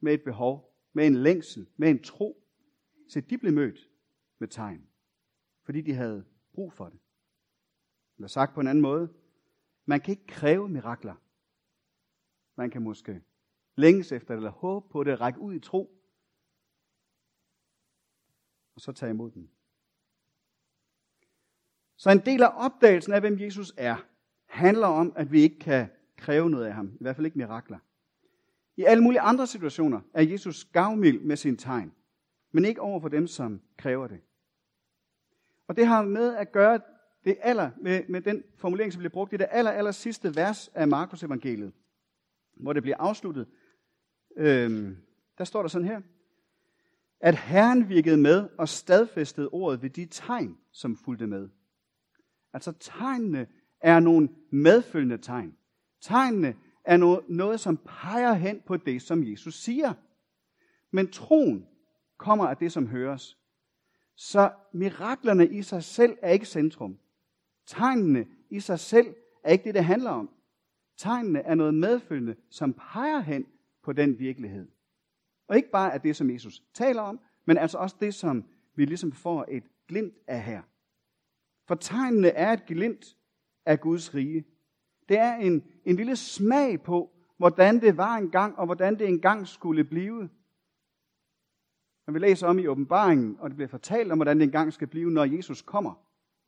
med 0.00 0.14
et 0.14 0.24
behov, 0.24 0.78
med 0.92 1.06
en 1.06 1.14
længsel, 1.14 1.68
med 1.76 1.90
en 1.90 2.02
tro, 2.02 2.44
så 3.08 3.20
de 3.20 3.38
blev 3.38 3.52
mødt 3.52 3.90
med 4.38 4.48
tegn, 4.48 4.88
fordi 5.62 5.80
de 5.80 5.94
havde 5.94 6.24
brug 6.52 6.72
for 6.72 6.88
det. 6.88 6.98
Eller 8.16 8.28
sagt 8.28 8.54
på 8.54 8.60
en 8.60 8.66
anden 8.66 8.82
måde, 8.82 9.14
man 9.84 10.00
kan 10.00 10.12
ikke 10.12 10.26
kræve 10.26 10.68
mirakler. 10.68 11.14
Man 12.56 12.70
kan 12.70 12.82
måske 12.82 13.22
længes 13.76 14.12
efter 14.12 14.34
det, 14.34 14.38
eller 14.38 14.50
håbe 14.50 14.88
på 14.88 15.04
det, 15.04 15.20
række 15.20 15.40
ud 15.40 15.54
i 15.54 15.60
tro, 15.60 16.00
og 18.74 18.80
så 18.80 18.92
tage 18.92 19.10
imod 19.10 19.30
den. 19.30 19.50
Så 21.96 22.10
en 22.10 22.18
del 22.26 22.42
af 22.42 22.52
opdagelsen 22.54 23.12
af, 23.12 23.20
hvem 23.20 23.40
Jesus 23.40 23.72
er, 23.76 23.96
handler 24.46 24.86
om, 24.86 25.12
at 25.16 25.32
vi 25.32 25.40
ikke 25.40 25.58
kan 25.58 25.90
kræve 26.24 26.50
noget 26.50 26.66
af 26.66 26.74
ham. 26.74 26.86
I 26.86 26.98
hvert 27.00 27.16
fald 27.16 27.26
ikke 27.26 27.38
mirakler. 27.38 27.78
I 28.76 28.84
alle 28.84 29.02
mulige 29.02 29.20
andre 29.20 29.46
situationer 29.46 30.00
er 30.14 30.22
Jesus 30.22 30.64
gavmild 30.64 31.20
med 31.20 31.36
sin 31.36 31.56
tegn, 31.56 31.92
men 32.52 32.64
ikke 32.64 32.80
over 32.80 33.00
for 33.00 33.08
dem, 33.08 33.26
som 33.26 33.60
kræver 33.76 34.06
det. 34.06 34.20
Og 35.68 35.76
det 35.76 35.86
har 35.86 36.02
med 36.02 36.36
at 36.36 36.52
gøre 36.52 36.80
det 37.24 37.36
aller, 37.40 37.70
med, 37.80 38.02
med 38.08 38.20
den 38.20 38.42
formulering, 38.56 38.92
som 38.92 38.98
bliver 38.98 39.10
brugt 39.10 39.32
i 39.32 39.36
det 39.36 39.46
aller, 39.50 39.70
aller 39.70 39.90
sidste 39.90 40.36
vers 40.36 40.68
af 40.68 40.88
Markus 40.88 41.22
evangeliet, 41.22 41.72
hvor 42.56 42.72
det 42.72 42.82
bliver 42.82 42.96
afsluttet. 42.98 43.46
Øhm, 44.36 44.96
der 45.38 45.44
står 45.44 45.62
der 45.62 45.68
sådan 45.68 45.88
her, 45.88 46.00
at 47.20 47.34
Herren 47.34 47.88
virkede 47.88 48.16
med 48.16 48.48
og 48.58 48.68
stadfæstede 48.68 49.48
ordet 49.48 49.82
ved 49.82 49.90
de 49.90 50.06
tegn, 50.06 50.58
som 50.72 50.96
fulgte 50.96 51.26
med. 51.26 51.48
Altså 52.52 52.72
tegnene 52.72 53.46
er 53.80 54.00
nogle 54.00 54.28
medfølgende 54.50 55.18
tegn. 55.18 55.56
Tegnene 56.04 56.56
er 56.84 56.96
noget, 56.96 57.24
noget, 57.28 57.60
som 57.60 57.76
peger 57.76 58.32
hen 58.32 58.60
på 58.66 58.76
det, 58.76 59.02
som 59.02 59.24
Jesus 59.24 59.54
siger. 59.54 59.92
Men 60.90 61.10
troen 61.10 61.66
kommer 62.16 62.46
af 62.46 62.56
det, 62.56 62.72
som 62.72 62.86
høres. 62.86 63.38
Så 64.14 64.52
miraklerne 64.72 65.48
i 65.48 65.62
sig 65.62 65.84
selv 65.84 66.16
er 66.22 66.30
ikke 66.30 66.46
centrum. 66.46 66.98
Tegnene 67.66 68.26
i 68.50 68.60
sig 68.60 68.78
selv 68.78 69.14
er 69.44 69.52
ikke 69.52 69.64
det, 69.64 69.74
det 69.74 69.84
handler 69.84 70.10
om. 70.10 70.30
Tegnene 70.96 71.40
er 71.40 71.54
noget 71.54 71.74
medfølgende, 71.74 72.36
som 72.50 72.72
peger 72.72 73.20
hen 73.20 73.46
på 73.82 73.92
den 73.92 74.18
virkelighed. 74.18 74.68
Og 75.48 75.56
ikke 75.56 75.70
bare 75.70 75.94
af 75.94 76.00
det, 76.00 76.16
som 76.16 76.30
Jesus 76.30 76.62
taler 76.74 77.02
om, 77.02 77.20
men 77.44 77.58
altså 77.58 77.78
også 77.78 77.96
det, 78.00 78.14
som 78.14 78.44
vi 78.74 78.84
ligesom 78.84 79.12
får 79.12 79.44
et 79.48 79.64
glimt 79.88 80.14
af 80.26 80.42
her. 80.42 80.62
For 81.66 81.74
tegnene 81.74 82.28
er 82.28 82.52
et 82.52 82.66
glimt 82.66 83.16
af 83.66 83.80
Guds 83.80 84.14
rige. 84.14 84.44
Det 85.08 85.18
er 85.18 85.34
en, 85.34 85.64
en 85.84 85.96
lille 85.96 86.16
smag 86.16 86.82
på, 86.82 87.10
hvordan 87.36 87.80
det 87.80 87.96
var 87.96 88.16
engang, 88.16 88.58
og 88.58 88.66
hvordan 88.66 88.98
det 88.98 89.08
engang 89.08 89.48
skulle 89.48 89.84
blive. 89.84 90.28
Når 92.06 92.12
vi 92.12 92.18
læser 92.18 92.46
om 92.46 92.58
i 92.58 92.66
åbenbaringen, 92.66 93.36
og 93.40 93.50
det 93.50 93.56
bliver 93.56 93.68
fortalt 93.68 94.12
om, 94.12 94.18
hvordan 94.18 94.36
det 94.36 94.44
engang 94.44 94.72
skal 94.72 94.86
blive, 94.86 95.10
når 95.10 95.24
Jesus 95.24 95.62
kommer, 95.62 95.94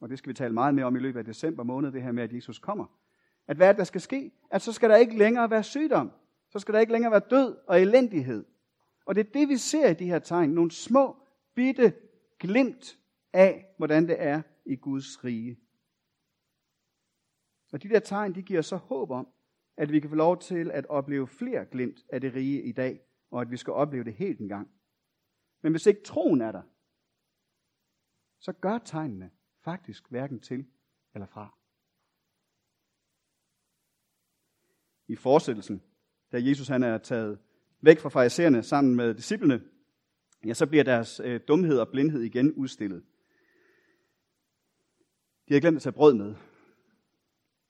og 0.00 0.08
det 0.08 0.18
skal 0.18 0.28
vi 0.28 0.34
tale 0.34 0.54
meget 0.54 0.74
mere 0.74 0.84
om 0.84 0.96
i 0.96 0.98
løbet 0.98 1.18
af 1.18 1.24
december 1.24 1.62
måned, 1.62 1.92
det 1.92 2.02
her 2.02 2.12
med, 2.12 2.22
at 2.22 2.32
Jesus 2.32 2.58
kommer. 2.58 2.86
At 3.48 3.56
hvad 3.56 3.74
der 3.74 3.84
skal 3.84 4.00
ske? 4.00 4.32
At 4.50 4.62
så 4.62 4.72
skal 4.72 4.90
der 4.90 4.96
ikke 4.96 5.18
længere 5.18 5.50
være 5.50 5.62
sygdom. 5.62 6.10
Så 6.50 6.58
skal 6.58 6.74
der 6.74 6.80
ikke 6.80 6.92
længere 6.92 7.10
være 7.12 7.22
død 7.30 7.56
og 7.66 7.80
elendighed. 7.80 8.44
Og 9.06 9.14
det 9.14 9.26
er 9.26 9.30
det, 9.32 9.48
vi 9.48 9.56
ser 9.56 9.90
i 9.90 9.94
de 9.94 10.06
her 10.06 10.18
tegn. 10.18 10.50
Nogle 10.50 10.70
små, 10.70 11.16
bitte 11.54 11.92
glimt 12.38 12.98
af, 13.32 13.66
hvordan 13.76 14.08
det 14.08 14.16
er 14.18 14.42
i 14.66 14.76
Guds 14.76 15.24
rige. 15.24 15.58
Og 17.76 17.82
de 17.82 17.88
der 17.88 18.00
tegn, 18.00 18.34
de 18.34 18.42
giver 18.42 18.62
så 18.62 18.76
håb 18.76 19.10
om, 19.10 19.28
at 19.76 19.92
vi 19.92 20.00
kan 20.00 20.10
få 20.10 20.16
lov 20.16 20.38
til 20.38 20.70
at 20.70 20.86
opleve 20.86 21.28
flere 21.28 21.66
glimt 21.66 22.04
af 22.08 22.20
det 22.20 22.34
rige 22.34 22.62
i 22.62 22.72
dag, 22.72 23.00
og 23.30 23.40
at 23.40 23.50
vi 23.50 23.56
skal 23.56 23.72
opleve 23.72 24.04
det 24.04 24.14
helt 24.14 24.40
en 24.40 24.48
gang. 24.48 24.70
Men 25.62 25.72
hvis 25.72 25.86
ikke 25.86 26.02
troen 26.02 26.40
er 26.40 26.52
der, 26.52 26.62
så 28.40 28.52
gør 28.52 28.78
tegnene 28.78 29.30
faktisk 29.64 30.10
hverken 30.10 30.40
til 30.40 30.66
eller 31.14 31.26
fra. 31.26 31.58
I 35.08 35.16
fortsættelsen, 35.16 35.82
da 36.32 36.38
Jesus 36.42 36.68
han 36.68 36.82
er 36.82 36.98
taget 36.98 37.38
væk 37.80 37.98
fra 37.98 38.08
farisæerne 38.08 38.62
sammen 38.62 38.96
med 38.96 39.14
disciplene, 39.14 39.62
ja, 40.44 40.54
så 40.54 40.66
bliver 40.66 40.84
deres 40.84 41.20
øh, 41.24 41.40
dumhed 41.48 41.78
og 41.78 41.88
blindhed 41.88 42.22
igen 42.22 42.52
udstillet. 42.52 43.04
De 45.48 45.54
har 45.54 45.60
glemt 45.60 45.76
at 45.76 45.82
tage 45.82 45.92
brød 45.92 46.14
med. 46.14 46.34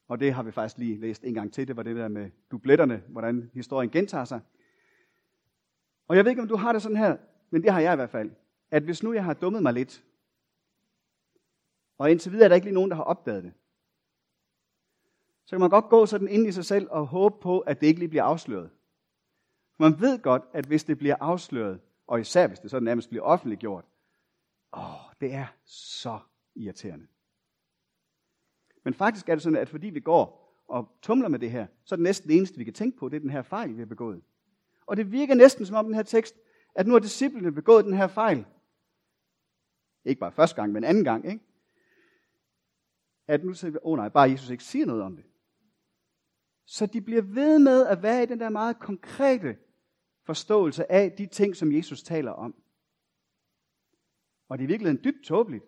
Og 0.09 0.21
det 0.21 0.33
har 0.33 0.43
vi 0.43 0.51
faktisk 0.51 0.79
lige 0.79 1.01
læst 1.01 1.25
en 1.25 1.35
gang 1.35 1.53
til. 1.53 1.69
Det 1.69 1.77
var 1.77 1.83
det 1.83 1.97
der 1.97 2.09
med 2.09 2.31
dubletterne, 2.51 3.03
hvordan 3.09 3.51
historien 3.55 3.91
gentager 3.91 4.25
sig. 4.25 4.41
Og 6.09 6.17
jeg 6.17 6.25
ved 6.25 6.31
ikke, 6.31 6.43
om 6.43 6.49
du 6.49 6.57
har 6.57 6.73
det 6.73 6.83
sådan 6.83 6.97
her, 6.97 7.17
men 7.51 7.63
det 7.63 7.73
har 7.73 7.81
jeg 7.81 7.93
i 7.93 7.97
hvert 7.97 8.11
fald. 8.11 8.31
At 8.71 8.83
hvis 8.83 9.03
nu 9.03 9.13
jeg 9.13 9.25
har 9.25 9.35
dummet 9.35 9.63
mig 9.63 9.73
lidt, 9.73 10.05
og 11.99 12.11
indtil 12.11 12.33
videre 12.33 12.45
er 12.45 12.49
der 12.49 12.55
ikke 12.55 12.67
lige 12.67 12.75
nogen, 12.75 12.91
der 12.91 12.97
har 12.97 13.05
opdaget 13.05 13.45
det, 13.45 13.53
så 15.45 15.51
kan 15.51 15.61
man 15.61 15.71
godt 15.71 15.89
gå 15.89 16.07
sådan 16.07 16.29
ind 16.29 16.47
i 16.47 16.53
sig 16.53 16.65
selv 16.65 16.89
og 16.91 17.07
håbe 17.07 17.41
på, 17.41 17.61
at 17.61 17.81
det 17.81 17.87
ikke 17.87 17.99
lige 17.99 18.09
bliver 18.09 18.25
afsløret. 18.25 18.71
Man 19.79 20.01
ved 20.01 20.23
godt, 20.23 20.43
at 20.53 20.67
hvis 20.67 20.85
det 20.85 20.99
bliver 20.99 21.17
afsløret, 21.21 21.81
og 22.07 22.21
især 22.21 22.47
hvis 22.47 22.59
det 22.59 22.71
så 22.71 22.81
nærmest 22.81 23.09
bliver 23.09 23.25
offentliggjort, 23.25 23.85
åh, 24.77 25.13
det 25.21 25.35
er 25.35 25.47
så 25.65 26.19
irriterende. 26.55 27.07
Men 28.87 28.95
faktisk 28.95 29.29
er 29.29 29.35
det 29.35 29.43
sådan, 29.43 29.59
at 29.59 29.69
fordi 29.69 29.87
vi 29.91 30.01
går 30.01 30.55
og 30.69 30.99
tumler 31.03 31.29
med 31.29 31.39
det 31.39 31.51
her, 31.51 31.67
så 31.85 31.95
er 31.95 31.97
det 31.97 32.03
næsten 32.03 32.29
det 32.29 32.37
eneste, 32.37 32.59
vi 32.59 32.65
kan 32.65 32.75
tænke 32.75 32.99
på, 32.99 33.09
det 33.09 33.17
er 33.17 33.21
den 33.21 33.31
her 33.31 33.43
fejl, 33.43 33.75
vi 33.75 33.79
har 33.79 33.87
begået. 33.87 34.23
Og 34.87 34.97
det 34.97 35.13
virker 35.13 35.35
næsten 35.35 35.67
som 35.67 35.77
om 35.77 35.85
den 35.85 35.95
her 35.95 36.03
tekst, 36.03 36.35
at 36.75 36.87
nu 36.87 36.93
har 36.93 37.01
disciplene 37.01 37.53
begået 37.53 37.85
den 37.85 37.93
her 37.93 38.07
fejl. 38.07 38.47
Ikke 40.05 40.21
bare 40.21 40.33
første 40.33 40.57
gang, 40.57 40.73
men 40.73 40.85
anden 40.85 41.05
gang. 41.05 41.27
Ikke? 41.27 41.45
At 43.27 43.45
nu 43.45 43.53
siger 43.53 43.71
vi, 43.71 43.79
åh 43.83 43.93
oh 43.93 43.97
nej, 43.97 44.09
bare 44.09 44.31
Jesus 44.31 44.51
ikke 44.51 44.65
siger 44.65 44.87
noget 44.87 45.03
om 45.03 45.17
det. 45.17 45.25
Så 46.65 46.87
de 46.87 47.01
bliver 47.01 47.23
ved 47.23 47.59
med 47.59 47.87
at 47.87 48.03
være 48.03 48.23
i 48.23 48.27
den 48.27 48.41
der 48.41 48.49
meget 48.49 48.79
konkrete 48.79 49.57
forståelse 50.25 50.93
af 50.93 51.13
de 51.13 51.27
ting, 51.27 51.57
som 51.57 51.73
Jesus 51.73 52.03
taler 52.03 52.33
om. 52.33 52.55
Og 54.49 54.59
det 54.59 54.65
er 54.65 54.69
virkelig 54.69 55.05
dybt 55.05 55.25
tåbeligt. 55.25 55.65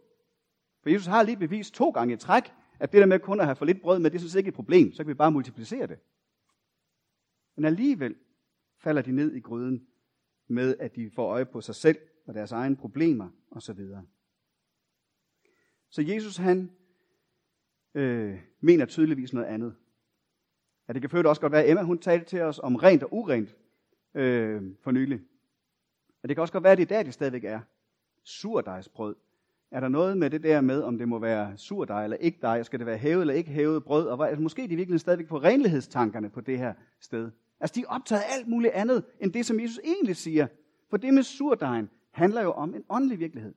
For 0.83 0.91
Jesus 0.91 1.07
har 1.07 1.23
lige 1.23 1.37
bevist 1.37 1.75
to 1.75 1.91
gange 1.91 2.15
i 2.15 2.17
træk, 2.17 2.53
at 2.81 2.93
det 2.93 3.01
der 3.01 3.07
med 3.07 3.21
kun 3.21 3.41
at 3.41 3.47
have 3.47 3.57
for 3.57 3.65
lidt 3.65 3.83
brød 3.83 3.99
med, 3.99 4.11
det 4.11 4.21
synes 4.21 4.35
ikke 4.35 4.49
et 4.49 4.55
problem. 4.55 4.93
Så 4.93 5.05
kan 5.05 5.09
vi 5.09 5.15
bare 5.15 5.31
multiplicere 5.31 5.87
det. 5.87 5.99
Men 7.57 7.65
alligevel 7.65 8.17
falder 8.81 9.03
de 9.03 9.13
ned 9.13 9.35
i 9.35 9.41
gryden 9.41 9.87
med, 10.49 10.77
at 10.79 10.97
de 10.97 11.11
får 11.11 11.29
øje 11.31 11.47
på 11.47 11.61
sig 11.61 11.75
selv 11.75 11.99
og 12.27 12.35
deres 12.35 12.53
egne 12.53 12.77
problemer 12.77 13.29
osv. 13.51 13.81
Så 15.91 16.03
Jesus 16.03 16.37
han 16.37 16.71
øh, 17.95 18.41
mener 18.61 18.87
tydeligvis 18.87 19.33
noget 19.33 19.47
andet. 19.47 19.77
Ja, 20.89 20.93
det 20.93 21.03
kan 21.03 21.11
føles 21.11 21.27
også 21.27 21.41
godt 21.41 21.53
være, 21.53 21.65
at 21.65 21.71
Emma 21.71 21.83
hun 21.83 21.99
talte 21.99 22.27
til 22.27 22.41
os 22.41 22.59
om 22.59 22.77
rent 22.77 23.03
og 23.03 23.13
urent 23.13 23.57
øh, 24.15 24.63
for 24.81 24.91
nylig. 24.91 25.21
Og 26.23 26.29
det 26.29 26.37
kan 26.37 26.43
også 26.43 26.53
godt 26.53 26.65
være, 26.65 26.73
at 26.73 26.79
det 26.79 26.85
er 26.85 26.97
der, 26.97 27.03
det 27.03 27.15
stadigvæk 27.15 27.45
er. 27.45 27.61
Surdejsbrød. 28.25 29.17
Er 29.71 29.81
der 29.81 29.89
noget 29.89 30.19
med 30.19 30.31
det 30.31 30.43
der 30.43 30.61
med, 30.61 30.83
om 30.83 30.99
det 30.99 31.09
må 31.09 31.19
være 31.19 31.57
surdej 31.57 32.05
eller 32.05 32.17
ikke 32.17 32.39
dej? 32.43 32.63
Skal 32.63 32.79
det 32.79 32.87
være 32.87 32.97
hævet 32.97 33.21
eller 33.21 33.35
ikke 33.35 33.51
hævet 33.51 33.85
brød? 33.85 34.07
Og 34.07 34.17
hvad, 34.17 34.27
altså, 34.27 34.43
måske 34.43 34.65
er 34.65 34.69
de 34.69 34.77
virkelig 34.77 35.01
stadigvæk 35.01 35.29
på 35.29 35.39
renlighedstankerne 35.39 36.31
på 36.31 36.41
det 36.41 36.59
her 36.59 36.75
sted. 37.01 37.31
Altså 37.61 37.75
de 37.75 37.81
er 37.81 37.89
optaget 37.89 38.23
af 38.23 38.35
alt 38.35 38.49
muligt 38.49 38.73
andet, 38.73 39.05
end 39.21 39.33
det, 39.33 39.47
som 39.47 39.61
Jesus 39.61 39.81
egentlig 39.85 40.17
siger. 40.17 40.47
For 40.91 40.97
det 40.97 41.15
med 41.15 41.23
surdejen 41.23 41.91
handler 42.11 42.43
jo 42.43 42.53
om 42.53 42.75
en 42.75 42.85
åndelig 42.89 43.19
virkelighed. 43.19 43.55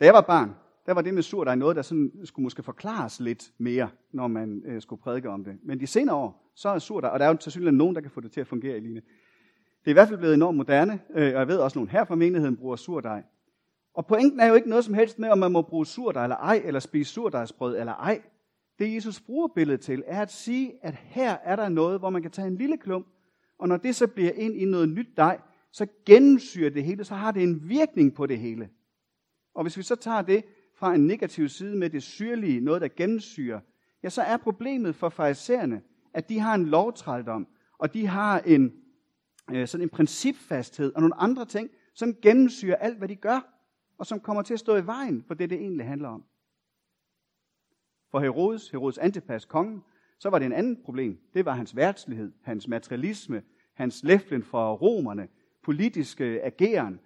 Da 0.00 0.04
jeg 0.04 0.14
var 0.14 0.20
barn, 0.20 0.54
der 0.86 0.94
var 0.94 1.02
det 1.02 1.14
med 1.14 1.22
surdej 1.22 1.54
noget, 1.54 1.76
der 1.76 1.82
sådan 1.82 2.12
skulle 2.24 2.44
måske 2.44 2.62
forklares 2.62 3.20
lidt 3.20 3.52
mere, 3.58 3.90
når 4.12 4.28
man 4.28 4.62
øh, 4.66 4.82
skulle 4.82 5.02
prædike 5.02 5.28
om 5.28 5.44
det. 5.44 5.58
Men 5.62 5.80
de 5.80 5.86
senere 5.86 6.16
år, 6.16 6.52
så 6.54 6.68
er 6.68 6.78
surdej, 6.78 7.10
og 7.10 7.18
der 7.20 7.24
er 7.26 7.30
jo 7.30 7.36
tilsyneladende 7.36 7.78
nogen, 7.78 7.94
der 7.94 8.00
kan 8.00 8.10
få 8.10 8.20
det 8.20 8.32
til 8.32 8.40
at 8.40 8.46
fungere 8.46 8.76
i 8.76 8.80
lignende. 8.80 9.02
Det 9.84 9.88
er 9.88 9.92
i 9.92 9.92
hvert 9.92 10.08
fald 10.08 10.18
blevet 10.18 10.34
enormt 10.34 10.56
moderne, 10.56 11.00
øh, 11.14 11.26
og 11.34 11.38
jeg 11.38 11.48
ved 11.48 11.58
også, 11.58 11.72
at 11.74 11.76
nogen 11.76 11.88
her 11.88 12.04
fra 12.04 12.14
menigheden 12.14 12.56
bruger 12.56 12.76
surdej. 12.76 13.22
Og 13.94 14.06
pointen 14.06 14.40
er 14.40 14.46
jo 14.46 14.54
ikke 14.54 14.68
noget 14.68 14.84
som 14.84 14.94
helst 14.94 15.18
med, 15.18 15.28
om 15.28 15.38
man 15.38 15.52
må 15.52 15.62
bruge 15.62 15.86
surdej 15.86 16.22
eller 16.22 16.36
ej, 16.36 16.62
eller 16.64 16.80
spise 16.80 17.12
surdejsbrød 17.12 17.76
eller 17.78 17.92
ej. 17.92 18.22
Det 18.78 18.94
Jesus 18.94 19.20
bruger 19.20 19.48
billedet 19.48 19.80
til, 19.80 20.02
er 20.06 20.22
at 20.22 20.32
sige, 20.32 20.72
at 20.82 20.94
her 20.94 21.36
er 21.44 21.56
der 21.56 21.68
noget, 21.68 21.98
hvor 21.98 22.10
man 22.10 22.22
kan 22.22 22.30
tage 22.30 22.48
en 22.48 22.56
lille 22.56 22.76
klump, 22.76 23.06
og 23.58 23.68
når 23.68 23.76
det 23.76 23.96
så 23.96 24.06
bliver 24.06 24.32
ind 24.32 24.56
i 24.56 24.64
noget 24.64 24.88
nyt 24.88 25.16
dej, 25.16 25.38
så 25.72 25.86
gennemsyrer 26.06 26.70
det 26.70 26.84
hele, 26.84 27.04
så 27.04 27.14
har 27.14 27.32
det 27.32 27.42
en 27.42 27.68
virkning 27.68 28.14
på 28.14 28.26
det 28.26 28.38
hele. 28.38 28.68
Og 29.54 29.62
hvis 29.62 29.76
vi 29.76 29.82
så 29.82 29.96
tager 29.96 30.22
det 30.22 30.44
fra 30.76 30.94
en 30.94 31.06
negativ 31.06 31.48
side 31.48 31.76
med 31.76 31.90
det 31.90 32.02
syrlige, 32.02 32.60
noget 32.60 32.82
der 32.82 32.88
gennemsyrer, 32.96 33.60
ja, 34.02 34.08
så 34.08 34.22
er 34.22 34.36
problemet 34.36 34.94
for 34.94 35.08
farisæerne, 35.08 35.82
at 36.14 36.28
de 36.28 36.38
har 36.38 36.54
en 36.54 36.66
lovtrældom, 36.66 37.46
og 37.78 37.94
de 37.94 38.06
har 38.06 38.40
en, 38.40 38.72
øh, 39.50 39.68
sådan 39.68 39.82
en 39.82 39.88
principfasthed 39.88 40.92
og 40.94 41.00
nogle 41.00 41.14
andre 41.14 41.44
ting, 41.44 41.70
som 41.94 42.14
gennemsyrer 42.14 42.76
alt, 42.76 42.98
hvad 42.98 43.08
de 43.08 43.16
gør, 43.16 43.40
og 43.98 44.06
som 44.06 44.20
kommer 44.20 44.42
til 44.42 44.54
at 44.54 44.60
stå 44.60 44.76
i 44.76 44.86
vejen 44.86 45.24
for 45.26 45.34
det, 45.34 45.50
det 45.50 45.58
egentlig 45.58 45.86
handler 45.86 46.08
om. 46.08 46.24
For 48.10 48.20
Herodes, 48.20 48.70
Herodes 48.70 48.98
Antipas, 48.98 49.44
kongen, 49.44 49.82
så 50.18 50.30
var 50.30 50.38
det 50.38 50.46
en 50.46 50.52
anden 50.52 50.82
problem. 50.84 51.18
Det 51.34 51.44
var 51.44 51.54
hans 51.54 51.76
værtslighed, 51.76 52.32
hans 52.42 52.68
materialisme, 52.68 53.42
hans 53.74 54.04
læflen 54.04 54.42
for 54.42 54.74
romerne, 54.74 55.28
politiske 55.62 56.42
ageren, 56.42 57.00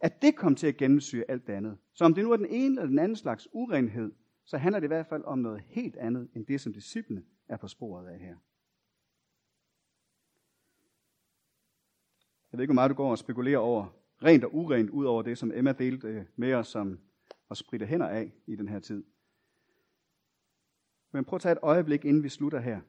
at 0.00 0.22
det 0.22 0.36
kom 0.36 0.54
til 0.54 0.66
at 0.66 0.76
gennemsyre 0.76 1.24
alt 1.28 1.46
det 1.46 1.52
andet. 1.52 1.78
Så 1.94 2.04
om 2.04 2.14
det 2.14 2.24
nu 2.24 2.32
er 2.32 2.36
den 2.36 2.46
ene 2.46 2.80
eller 2.80 2.86
den 2.86 2.98
anden 2.98 3.16
slags 3.16 3.48
urenhed, 3.52 4.12
så 4.44 4.58
handler 4.58 4.80
det 4.80 4.86
i 4.86 4.94
hvert 4.94 5.06
fald 5.06 5.24
om 5.24 5.38
noget 5.38 5.62
helt 5.66 5.96
andet, 5.96 6.28
end 6.34 6.46
det, 6.46 6.60
som 6.60 6.72
disciplene 6.72 7.22
er 7.48 7.56
på 7.56 7.68
sporet 7.68 8.08
af 8.08 8.18
her. 8.18 8.36
Jeg 12.52 12.58
ved 12.58 12.62
ikke, 12.62 12.72
hvor 12.72 12.74
meget 12.74 12.90
du 12.90 12.94
går 12.94 13.10
og 13.10 13.18
spekulerer 13.18 13.58
over 13.58 13.86
rent 14.22 14.44
og 14.44 14.54
urent, 14.54 14.90
ud 14.90 15.04
over 15.04 15.22
det, 15.22 15.38
som 15.38 15.52
Emma 15.54 15.72
delte 15.72 16.08
øh, 16.08 16.24
med 16.36 16.54
os 16.54 16.68
som 16.68 16.98
at 17.50 17.56
spritte 17.56 17.86
hænder 17.86 18.08
af 18.08 18.32
i 18.46 18.56
den 18.56 18.68
her 18.68 18.78
tid. 18.78 19.04
Men 21.12 21.24
prøv 21.24 21.36
at 21.36 21.40
tage 21.40 21.52
et 21.52 21.58
øjeblik, 21.62 22.04
inden 22.04 22.22
vi 22.22 22.28
slutter 22.28 22.60
her, 22.60 22.80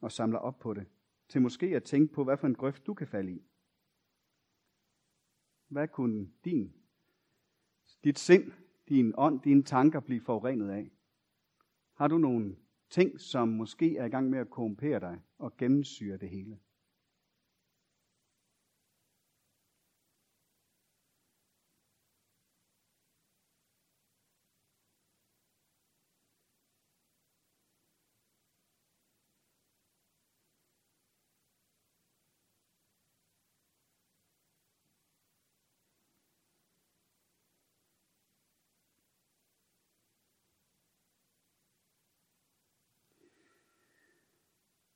og 0.00 0.12
samler 0.12 0.38
op 0.38 0.58
på 0.58 0.74
det, 0.74 0.86
til 1.28 1.42
måske 1.42 1.66
at 1.66 1.84
tænke 1.84 2.14
på, 2.14 2.24
hvad 2.24 2.36
for 2.36 2.46
en 2.46 2.54
grøft 2.54 2.86
du 2.86 2.94
kan 2.94 3.06
falde 3.06 3.32
i. 3.32 3.42
Hvad 5.68 5.88
kunne 5.88 6.28
din, 6.44 6.72
dit 8.04 8.18
sind, 8.18 8.52
din 8.88 9.14
ånd, 9.16 9.40
dine 9.40 9.62
tanker 9.62 10.00
blive 10.00 10.20
forurenet 10.20 10.70
af? 10.70 10.90
Har 11.94 12.08
du 12.08 12.18
nogle 12.18 12.56
ting, 12.90 13.20
som 13.20 13.48
måske 13.48 13.96
er 13.96 14.04
i 14.04 14.08
gang 14.08 14.30
med 14.30 14.38
at 14.38 14.50
korrumpere 14.50 15.00
dig 15.00 15.20
og 15.38 15.56
gennemsyre 15.56 16.16
det 16.16 16.28
hele? 16.28 16.58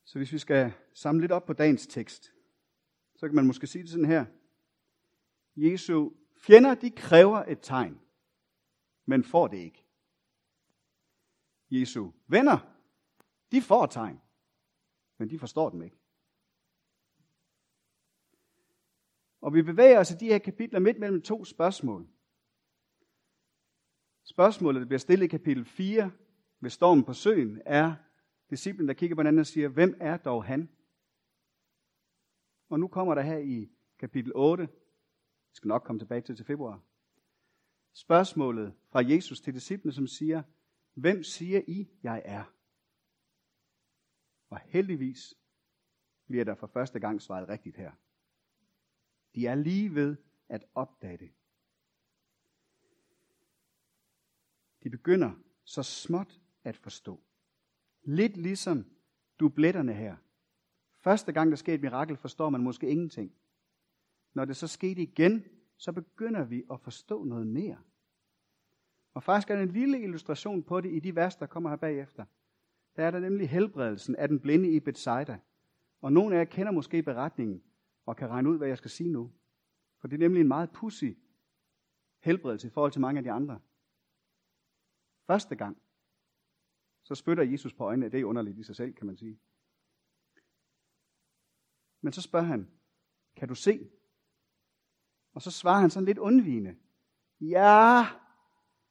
Så 0.06 0.18
hvis 0.18 0.32
vi 0.32 0.38
skal 0.38 0.72
samle 0.94 1.20
lidt 1.20 1.32
op 1.32 1.46
på 1.46 1.52
dagens 1.52 1.86
tekst, 1.86 2.32
så 3.16 3.26
kan 3.26 3.34
man 3.34 3.46
måske 3.46 3.66
sige 3.66 3.82
det 3.82 3.90
sådan 3.90 4.04
her. 4.04 4.24
Jesu 5.56 6.10
fjender, 6.36 6.74
de 6.74 6.90
kræver 6.90 7.38
et 7.38 7.58
tegn, 7.62 8.00
men 9.06 9.24
får 9.24 9.48
det 9.48 9.56
ikke. 9.56 9.84
Jesu 11.70 12.12
venner, 12.26 12.58
de 13.52 13.62
får 13.62 13.86
tegn, 13.86 14.20
men 15.18 15.30
de 15.30 15.38
forstår 15.38 15.70
dem 15.70 15.82
ikke. 15.82 15.96
Og 19.40 19.54
vi 19.54 19.62
bevæger 19.62 20.00
os 20.00 20.10
i 20.10 20.14
de 20.14 20.26
her 20.26 20.38
kapitler 20.38 20.80
midt 20.80 20.98
mellem 20.98 21.22
to 21.22 21.44
spørgsmål. 21.44 22.08
Spørgsmålet, 24.24 24.80
der 24.80 24.86
bliver 24.86 24.98
stillet 24.98 25.24
i 25.24 25.28
kapitel 25.28 25.64
4 25.64 26.10
ved 26.60 26.70
stormen 26.70 27.04
på 27.04 27.12
søen, 27.12 27.62
er, 27.64 27.94
disciplen, 28.50 28.88
der 28.88 28.94
kigger 28.94 29.16
på 29.16 29.20
hinanden 29.20 29.40
og 29.40 29.46
siger, 29.46 29.68
hvem 29.68 29.96
er 30.00 30.16
dog 30.16 30.44
han? 30.44 30.68
Og 32.68 32.80
nu 32.80 32.88
kommer 32.88 33.14
der 33.14 33.22
her 33.22 33.38
i 33.38 33.70
kapitel 33.98 34.32
8, 34.34 34.66
vi 35.50 35.52
skal 35.52 35.68
nok 35.68 35.82
komme 35.82 36.00
tilbage 36.00 36.20
til 36.20 36.36
til 36.36 36.44
februar, 36.44 36.82
spørgsmålet 37.92 38.74
fra 38.88 39.04
Jesus 39.04 39.40
til 39.40 39.54
disciplene, 39.54 39.92
som 39.92 40.06
siger, 40.06 40.42
hvem 40.94 41.22
siger 41.22 41.62
I, 41.66 41.88
jeg 42.02 42.22
er? 42.24 42.44
Og 44.50 44.58
heldigvis 44.58 45.34
bliver 46.26 46.44
der 46.44 46.54
for 46.54 46.66
første 46.66 47.00
gang 47.00 47.22
svaret 47.22 47.48
rigtigt 47.48 47.76
her. 47.76 47.92
De 49.34 49.46
er 49.46 49.54
lige 49.54 49.94
ved 49.94 50.16
at 50.48 50.64
opdage 50.74 51.16
det. 51.16 51.32
De 54.82 54.90
begynder 54.90 55.32
så 55.64 55.82
småt 55.82 56.40
at 56.64 56.76
forstå. 56.76 57.25
Lidt 58.08 58.36
ligesom 58.36 58.86
dubletterne 59.40 59.92
her. 59.92 60.16
Første 60.98 61.32
gang, 61.32 61.50
der 61.50 61.56
sker 61.56 61.74
et 61.74 61.82
mirakel, 61.82 62.16
forstår 62.16 62.50
man 62.50 62.60
måske 62.60 62.88
ingenting. 62.88 63.32
Når 64.34 64.44
det 64.44 64.56
så 64.56 64.66
skete 64.66 65.02
igen, 65.02 65.44
så 65.76 65.92
begynder 65.92 66.44
vi 66.44 66.64
at 66.72 66.80
forstå 66.80 67.24
noget 67.24 67.46
mere. 67.46 67.78
Og 69.14 69.22
faktisk 69.22 69.50
er 69.50 69.56
der 69.56 69.62
en 69.62 69.72
lille 69.72 70.02
illustration 70.02 70.62
på 70.62 70.80
det 70.80 70.92
i 70.92 70.98
de 70.98 71.16
vers, 71.16 71.36
der 71.36 71.46
kommer 71.46 71.70
her 71.70 71.76
bagefter. 71.76 72.24
Der 72.96 73.04
er 73.04 73.10
der 73.10 73.20
nemlig 73.20 73.50
helbredelsen 73.50 74.16
af 74.16 74.28
den 74.28 74.40
blinde 74.40 74.70
i 74.70 74.80
Bethsaida. 74.80 75.38
Og 76.00 76.12
nogle 76.12 76.34
af 76.34 76.38
jer 76.38 76.44
kender 76.44 76.72
måske 76.72 77.02
beretningen 77.02 77.62
og 78.06 78.16
kan 78.16 78.28
regne 78.28 78.50
ud, 78.50 78.58
hvad 78.58 78.68
jeg 78.68 78.78
skal 78.78 78.90
sige 78.90 79.10
nu. 79.10 79.32
For 79.98 80.08
det 80.08 80.16
er 80.16 80.20
nemlig 80.20 80.40
en 80.40 80.48
meget 80.48 80.70
pussy 80.70 81.12
helbredelse 82.20 82.66
i 82.66 82.70
forhold 82.70 82.92
til 82.92 83.00
mange 83.00 83.18
af 83.18 83.24
de 83.24 83.30
andre. 83.30 83.60
Første 85.26 85.56
gang, 85.56 85.76
så 87.06 87.14
spytter 87.14 87.44
Jesus 87.44 87.74
på 87.74 87.84
øjnene. 87.84 88.08
Det 88.08 88.20
er 88.20 88.24
underligt 88.24 88.58
i 88.58 88.62
sig 88.62 88.76
selv, 88.76 88.94
kan 88.94 89.06
man 89.06 89.16
sige. 89.16 89.38
Men 92.00 92.12
så 92.12 92.22
spørger 92.22 92.46
han, 92.46 92.70
kan 93.36 93.48
du 93.48 93.54
se? 93.54 93.90
Og 95.34 95.42
så 95.42 95.50
svarer 95.50 95.80
han 95.80 95.90
sådan 95.90 96.06
lidt 96.06 96.18
undvigende. 96.18 96.76
Ja, 97.40 98.04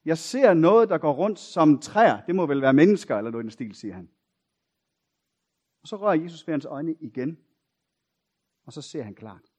jeg 0.04 0.18
ser 0.18 0.54
noget, 0.54 0.88
der 0.88 0.98
går 0.98 1.12
rundt 1.12 1.38
som 1.38 1.78
træer. 1.78 2.24
Det 2.26 2.34
må 2.34 2.46
vel 2.46 2.62
være 2.62 2.72
mennesker, 2.72 3.16
eller 3.16 3.30
noget 3.30 3.44
i 3.44 3.46
den 3.46 3.50
stil, 3.50 3.74
siger 3.74 3.94
han. 3.94 4.10
Og 5.82 5.88
så 5.88 5.96
rører 5.96 6.22
Jesus 6.22 6.46
ved 6.46 6.52
hans 6.52 6.64
øjne 6.64 6.94
igen. 6.94 7.38
Og 8.64 8.72
så 8.72 8.82
ser 8.82 9.02
han 9.02 9.14
klart. 9.14 9.52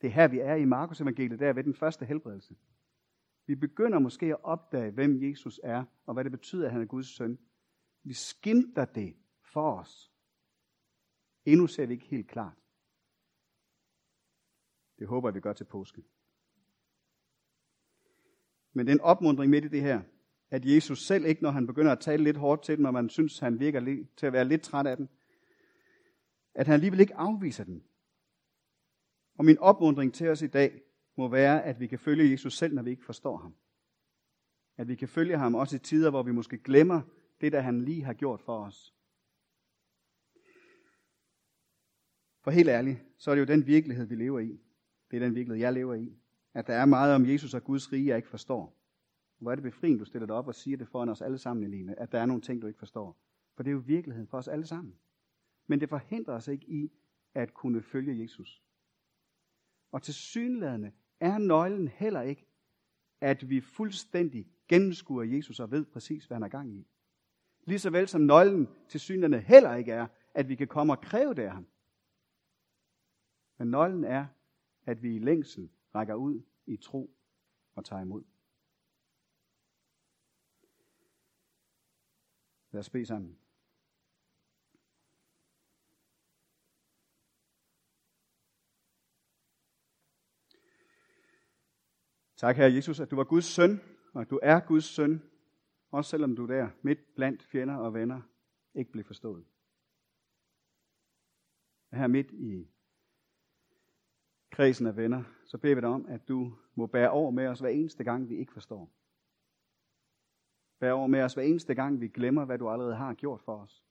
Det 0.00 0.06
er 0.06 0.12
her, 0.12 0.28
vi 0.28 0.38
er 0.38 0.54
i 0.54 0.64
Markus 0.64 1.00
evangeliet, 1.00 1.40
der 1.40 1.52
ved 1.52 1.64
den 1.64 1.74
første 1.74 2.04
helbredelse. 2.04 2.56
Vi 3.46 3.54
begynder 3.54 3.98
måske 3.98 4.26
at 4.26 4.44
opdage, 4.44 4.90
hvem 4.90 5.22
Jesus 5.22 5.60
er, 5.62 5.84
og 6.06 6.14
hvad 6.14 6.24
det 6.24 6.32
betyder, 6.32 6.66
at 6.66 6.72
han 6.72 6.82
er 6.82 6.86
Guds 6.86 7.16
søn. 7.16 7.38
Vi 8.02 8.12
skimter 8.12 8.84
det 8.84 9.16
for 9.52 9.78
os. 9.78 10.12
Endnu 11.44 11.66
ser 11.66 11.86
vi 11.86 11.92
ikke 11.92 12.06
helt 12.06 12.28
klart. 12.28 12.56
Det 14.98 15.08
håber 15.08 15.28
jeg, 15.28 15.34
vi 15.34 15.40
gør 15.40 15.52
til 15.52 15.64
påske. 15.64 16.02
Men 18.72 18.86
det 18.86 18.92
er 18.92 18.96
en 18.96 19.00
opmundring 19.00 19.50
midt 19.50 19.64
i 19.64 19.68
det 19.68 19.82
her, 19.82 20.02
at 20.50 20.64
Jesus 20.64 21.06
selv 21.06 21.24
ikke, 21.24 21.42
når 21.42 21.50
han 21.50 21.66
begynder 21.66 21.92
at 21.92 22.00
tale 22.00 22.24
lidt 22.24 22.36
hårdt 22.36 22.62
til 22.62 22.76
dem, 22.76 22.84
og 22.84 22.92
man 22.92 23.08
synes, 23.08 23.38
han 23.38 23.60
virker 23.60 24.04
til 24.16 24.26
at 24.26 24.32
være 24.32 24.44
lidt 24.44 24.62
træt 24.62 24.86
af 24.86 24.96
dem, 24.96 25.08
at 26.54 26.66
han 26.66 26.74
alligevel 26.74 27.00
ikke 27.00 27.14
afviser 27.14 27.64
dem. 27.64 27.82
Og 29.38 29.44
min 29.44 29.58
opmundring 29.58 30.14
til 30.14 30.28
os 30.28 30.42
i 30.42 30.46
dag, 30.46 30.82
må 31.16 31.28
være, 31.28 31.64
at 31.64 31.80
vi 31.80 31.86
kan 31.86 31.98
følge 31.98 32.30
Jesus 32.30 32.56
selv, 32.56 32.74
når 32.74 32.82
vi 32.82 32.90
ikke 32.90 33.04
forstår 33.04 33.36
ham. 33.36 33.54
At 34.76 34.88
vi 34.88 34.94
kan 34.94 35.08
følge 35.08 35.38
ham 35.38 35.54
også 35.54 35.76
i 35.76 35.78
tider, 35.78 36.10
hvor 36.10 36.22
vi 36.22 36.32
måske 36.32 36.58
glemmer 36.58 37.02
det, 37.40 37.52
der 37.52 37.60
han 37.60 37.80
lige 37.80 38.04
har 38.04 38.14
gjort 38.14 38.40
for 38.40 38.64
os. 38.64 38.94
For 42.40 42.50
helt 42.50 42.68
ærligt, 42.68 43.04
så 43.18 43.30
er 43.30 43.34
det 43.34 43.40
jo 43.40 43.46
den 43.46 43.66
virkelighed, 43.66 44.06
vi 44.06 44.14
lever 44.14 44.40
i. 44.40 44.60
Det 45.10 45.16
er 45.16 45.20
den 45.20 45.34
virkelighed, 45.34 45.60
jeg 45.60 45.72
lever 45.72 45.94
i. 45.94 46.18
At 46.54 46.66
der 46.66 46.74
er 46.74 46.86
meget 46.86 47.14
om 47.14 47.26
Jesus 47.26 47.54
og 47.54 47.64
Guds 47.64 47.92
rige, 47.92 48.06
jeg 48.06 48.16
ikke 48.16 48.28
forstår. 48.28 48.76
Hvor 49.38 49.50
er 49.50 49.54
det 49.54 49.62
befriende, 49.62 49.98
du 49.98 50.04
stiller 50.04 50.26
dig 50.26 50.36
op 50.36 50.48
og 50.48 50.54
siger 50.54 50.76
det 50.76 50.88
foran 50.88 51.08
os 51.08 51.22
alle 51.22 51.38
sammen, 51.38 51.64
Eline, 51.64 51.98
at 51.98 52.12
der 52.12 52.20
er 52.20 52.26
nogle 52.26 52.42
ting, 52.42 52.62
du 52.62 52.66
ikke 52.66 52.78
forstår. 52.78 53.18
For 53.56 53.62
det 53.62 53.70
er 53.70 53.72
jo 53.72 53.82
virkeligheden 53.86 54.28
for 54.28 54.38
os 54.38 54.48
alle 54.48 54.66
sammen. 54.66 54.94
Men 55.66 55.80
det 55.80 55.88
forhindrer 55.88 56.34
os 56.34 56.48
ikke 56.48 56.66
i 56.68 56.92
at 57.34 57.54
kunne 57.54 57.82
følge 57.82 58.22
Jesus. 58.22 58.62
Og 59.92 60.02
til 60.02 60.14
synlædende 60.14 60.92
er 61.20 61.38
nøglen 61.38 61.88
heller 61.88 62.22
ikke, 62.22 62.46
at 63.20 63.50
vi 63.50 63.60
fuldstændig 63.60 64.48
gennemskuer 64.68 65.24
Jesus 65.24 65.60
og 65.60 65.70
ved 65.70 65.84
præcis, 65.84 66.26
hvad 66.26 66.34
han 66.34 66.42
er 66.42 66.48
gang 66.48 66.72
i. 66.74 66.86
Ligeså 67.64 67.90
vel 67.90 68.08
som 68.08 68.20
nøglen 68.20 68.68
til 68.88 69.00
synerne 69.00 69.40
heller 69.40 69.74
ikke 69.74 69.92
er, 69.92 70.06
at 70.34 70.48
vi 70.48 70.54
kan 70.54 70.68
komme 70.68 70.92
og 70.92 71.00
kræve 71.00 71.34
det 71.34 71.42
af 71.42 71.52
ham. 71.52 71.66
Men 73.58 73.70
nøglen 73.70 74.04
er, 74.04 74.26
at 74.84 75.02
vi 75.02 75.16
i 75.16 75.18
længsel 75.18 75.70
rækker 75.94 76.14
ud 76.14 76.42
i 76.66 76.76
tro 76.76 77.16
og 77.74 77.84
tager 77.84 78.02
imod. 78.02 78.24
Lad 82.70 82.80
os 82.80 82.90
bede 82.90 83.06
sammen. 83.06 83.38
Tak, 92.36 92.56
Herre 92.56 92.74
Jesus, 92.74 93.00
at 93.00 93.10
du 93.10 93.16
var 93.16 93.24
Guds 93.24 93.44
søn, 93.44 93.80
og 94.12 94.20
at 94.20 94.30
du 94.30 94.40
er 94.42 94.60
Guds 94.60 94.84
søn, 94.84 95.22
også 95.90 96.10
selvom 96.10 96.36
du 96.36 96.46
der 96.46 96.68
midt 96.82 97.14
blandt 97.14 97.42
fjender 97.42 97.76
og 97.76 97.94
venner, 97.94 98.20
ikke 98.74 98.92
blev 98.92 99.04
forstået. 99.04 99.44
Her 101.92 102.06
midt 102.06 102.32
i 102.32 102.68
kredsen 104.50 104.86
af 104.86 104.96
venner, 104.96 105.22
så 105.44 105.58
beder 105.58 105.74
vi 105.74 105.80
dig 105.80 105.88
om, 105.88 106.06
at 106.08 106.28
du 106.28 106.52
må 106.74 106.86
bære 106.86 107.10
over 107.10 107.30
med 107.30 107.46
os 107.46 107.60
hver 107.60 107.68
eneste 107.68 108.04
gang, 108.04 108.28
vi 108.28 108.36
ikke 108.36 108.52
forstår. 108.52 108.92
Bær 110.78 110.92
over 110.92 111.06
med 111.06 111.22
os 111.22 111.34
hver 111.34 111.42
eneste 111.42 111.74
gang, 111.74 112.00
vi 112.00 112.08
glemmer, 112.08 112.44
hvad 112.44 112.58
du 112.58 112.68
allerede 112.68 112.96
har 112.96 113.14
gjort 113.14 113.42
for 113.42 113.56
os. 113.56 113.84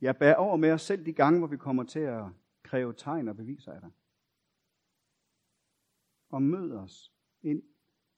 Jeg 0.00 0.16
bær 0.16 0.34
over 0.34 0.56
med 0.56 0.72
os 0.72 0.82
selv 0.82 1.06
de 1.06 1.12
gange, 1.12 1.38
hvor 1.38 1.48
vi 1.48 1.56
kommer 1.56 1.84
til 1.84 2.00
at 2.00 2.24
kræve 2.62 2.92
tegn 2.92 3.28
og 3.28 3.36
beviser 3.36 3.72
af 3.72 3.80
dig. 3.80 3.90
Og 6.28 6.42
mød 6.42 6.72
os 6.72 7.12
ind 7.42 7.62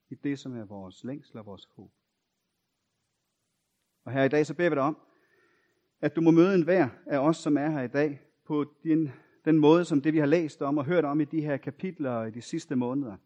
i 0.09 0.15
det, 0.15 0.39
som 0.39 0.57
er 0.57 0.65
vores 0.65 1.05
længsel 1.05 1.39
og 1.39 1.47
vores 1.47 1.65
håb. 1.65 1.93
Og 4.05 4.13
her 4.13 4.25
i 4.25 4.29
dag, 4.29 4.47
så 4.47 4.55
beder 4.55 4.71
vi 4.71 4.75
dig 4.75 4.83
om, 4.83 4.99
at 6.01 6.17
du 6.17 6.21
må 6.21 6.31
møde 6.31 6.55
en 6.55 6.63
hver 6.63 6.89
af 7.07 7.19
os, 7.19 7.37
som 7.37 7.57
er 7.57 7.71
her 7.71 7.83
i 7.83 7.89
dag, 7.89 8.21
på 8.45 8.65
din, 8.85 9.11
den 9.45 9.59
måde, 9.59 9.85
som 9.85 10.01
det 10.01 10.13
vi 10.13 10.19
har 10.19 10.27
læst 10.27 10.63
om 10.63 10.79
og 10.79 10.85
hørt 10.85 11.05
om 11.05 11.21
i 11.21 11.25
de 11.25 11.41
her 11.41 11.57
kapitler 11.57 12.25
i 12.25 12.31
de 12.31 12.43
sidste 12.43 12.77
måneder. 12.77 13.17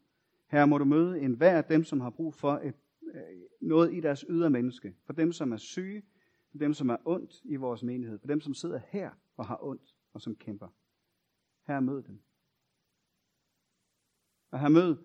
Her 0.47 0.67
må 0.67 0.79
du 0.79 0.85
møde 0.85 1.21
en 1.21 1.35
hver 1.35 1.57
af 1.57 1.65
dem, 1.65 1.85
som 1.85 2.01
har 2.01 2.11
brug 2.11 2.35
for 2.35 2.53
et, 2.53 2.75
øh, 3.15 3.21
noget 3.61 3.95
i 3.95 4.01
deres 4.01 4.25
ydre 4.29 4.51
menneske. 4.51 4.95
For 5.07 5.13
dem, 5.13 5.33
som 5.33 5.53
er 5.53 5.57
syge, 5.57 6.03
for 6.51 6.59
dem, 6.59 6.75
som 6.75 6.89
er 6.89 6.97
ondt 7.05 7.41
i 7.45 7.57
vores 7.57 7.83
menighed, 7.83 8.19
for 8.19 8.27
dem, 8.27 8.41
som 8.41 8.55
sidder 8.55 8.81
her 8.89 9.11
og 9.37 9.47
har 9.47 9.65
ondt 9.65 9.95
og 10.13 10.21
som 10.21 10.37
kæmper. 10.37 10.69
Her 11.67 11.81
mød 11.81 12.03
dem 12.03 12.21
at 14.55 14.61
have 14.61 14.71
mød 14.71 14.97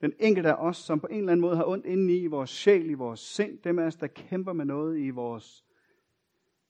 den 0.00 0.12
enkelte 0.18 0.48
af 0.48 0.54
os, 0.54 0.76
som 0.76 1.00
på 1.00 1.06
en 1.06 1.18
eller 1.18 1.32
anden 1.32 1.40
måde 1.40 1.56
har 1.56 1.64
ondt 1.64 1.86
inde 1.86 2.18
i 2.18 2.26
vores 2.26 2.50
sjæl, 2.50 2.90
i 2.90 2.94
vores 2.94 3.20
sind, 3.20 3.58
dem 3.58 3.78
af 3.78 3.84
os, 3.84 3.96
der 3.96 4.06
kæmper 4.06 4.52
med 4.52 4.64
noget 4.64 4.98
i 4.98 5.10
vores 5.10 5.64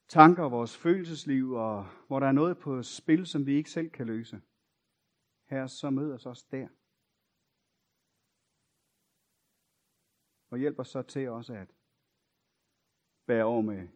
tanker 0.09 0.45
og 0.45 0.51
vores 0.51 0.77
følelsesliv, 0.77 1.53
og 1.53 1.87
hvor 2.07 2.21
der 2.21 2.27
er 2.27 2.33
noget 2.33 2.59
på 2.59 2.83
spil, 2.83 3.27
som 3.27 3.47
vi 3.47 3.55
ikke 3.55 3.71
selv 3.71 3.91
kan 3.91 4.07
løse. 4.07 4.41
Her 5.45 5.67
så 5.67 5.91
mød 5.91 6.13
os 6.13 6.27
også 6.27 6.47
der. 6.51 6.69
Og 10.51 10.59
hjælp 10.59 10.79
os 10.79 10.89
så 10.89 11.03
til 11.03 11.29
også 11.29 11.55
at 11.55 11.69
bære 13.27 13.45
over 13.45 13.63
med 13.63 13.89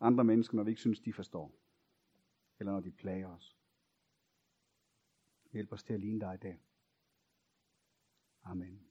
andre 0.00 0.24
mennesker, 0.24 0.56
når 0.56 0.62
vi 0.62 0.70
ikke 0.70 0.80
synes, 0.80 1.00
de 1.00 1.12
forstår. 1.12 1.52
Eller 2.58 2.72
når 2.72 2.80
de 2.80 2.90
plager 2.90 3.28
os. 3.28 3.56
Hjælp 5.52 5.72
os 5.72 5.82
til 5.82 5.94
at 5.94 6.00
ligne 6.00 6.20
dig 6.20 6.42
der. 6.42 6.54
Amen. 8.46 8.89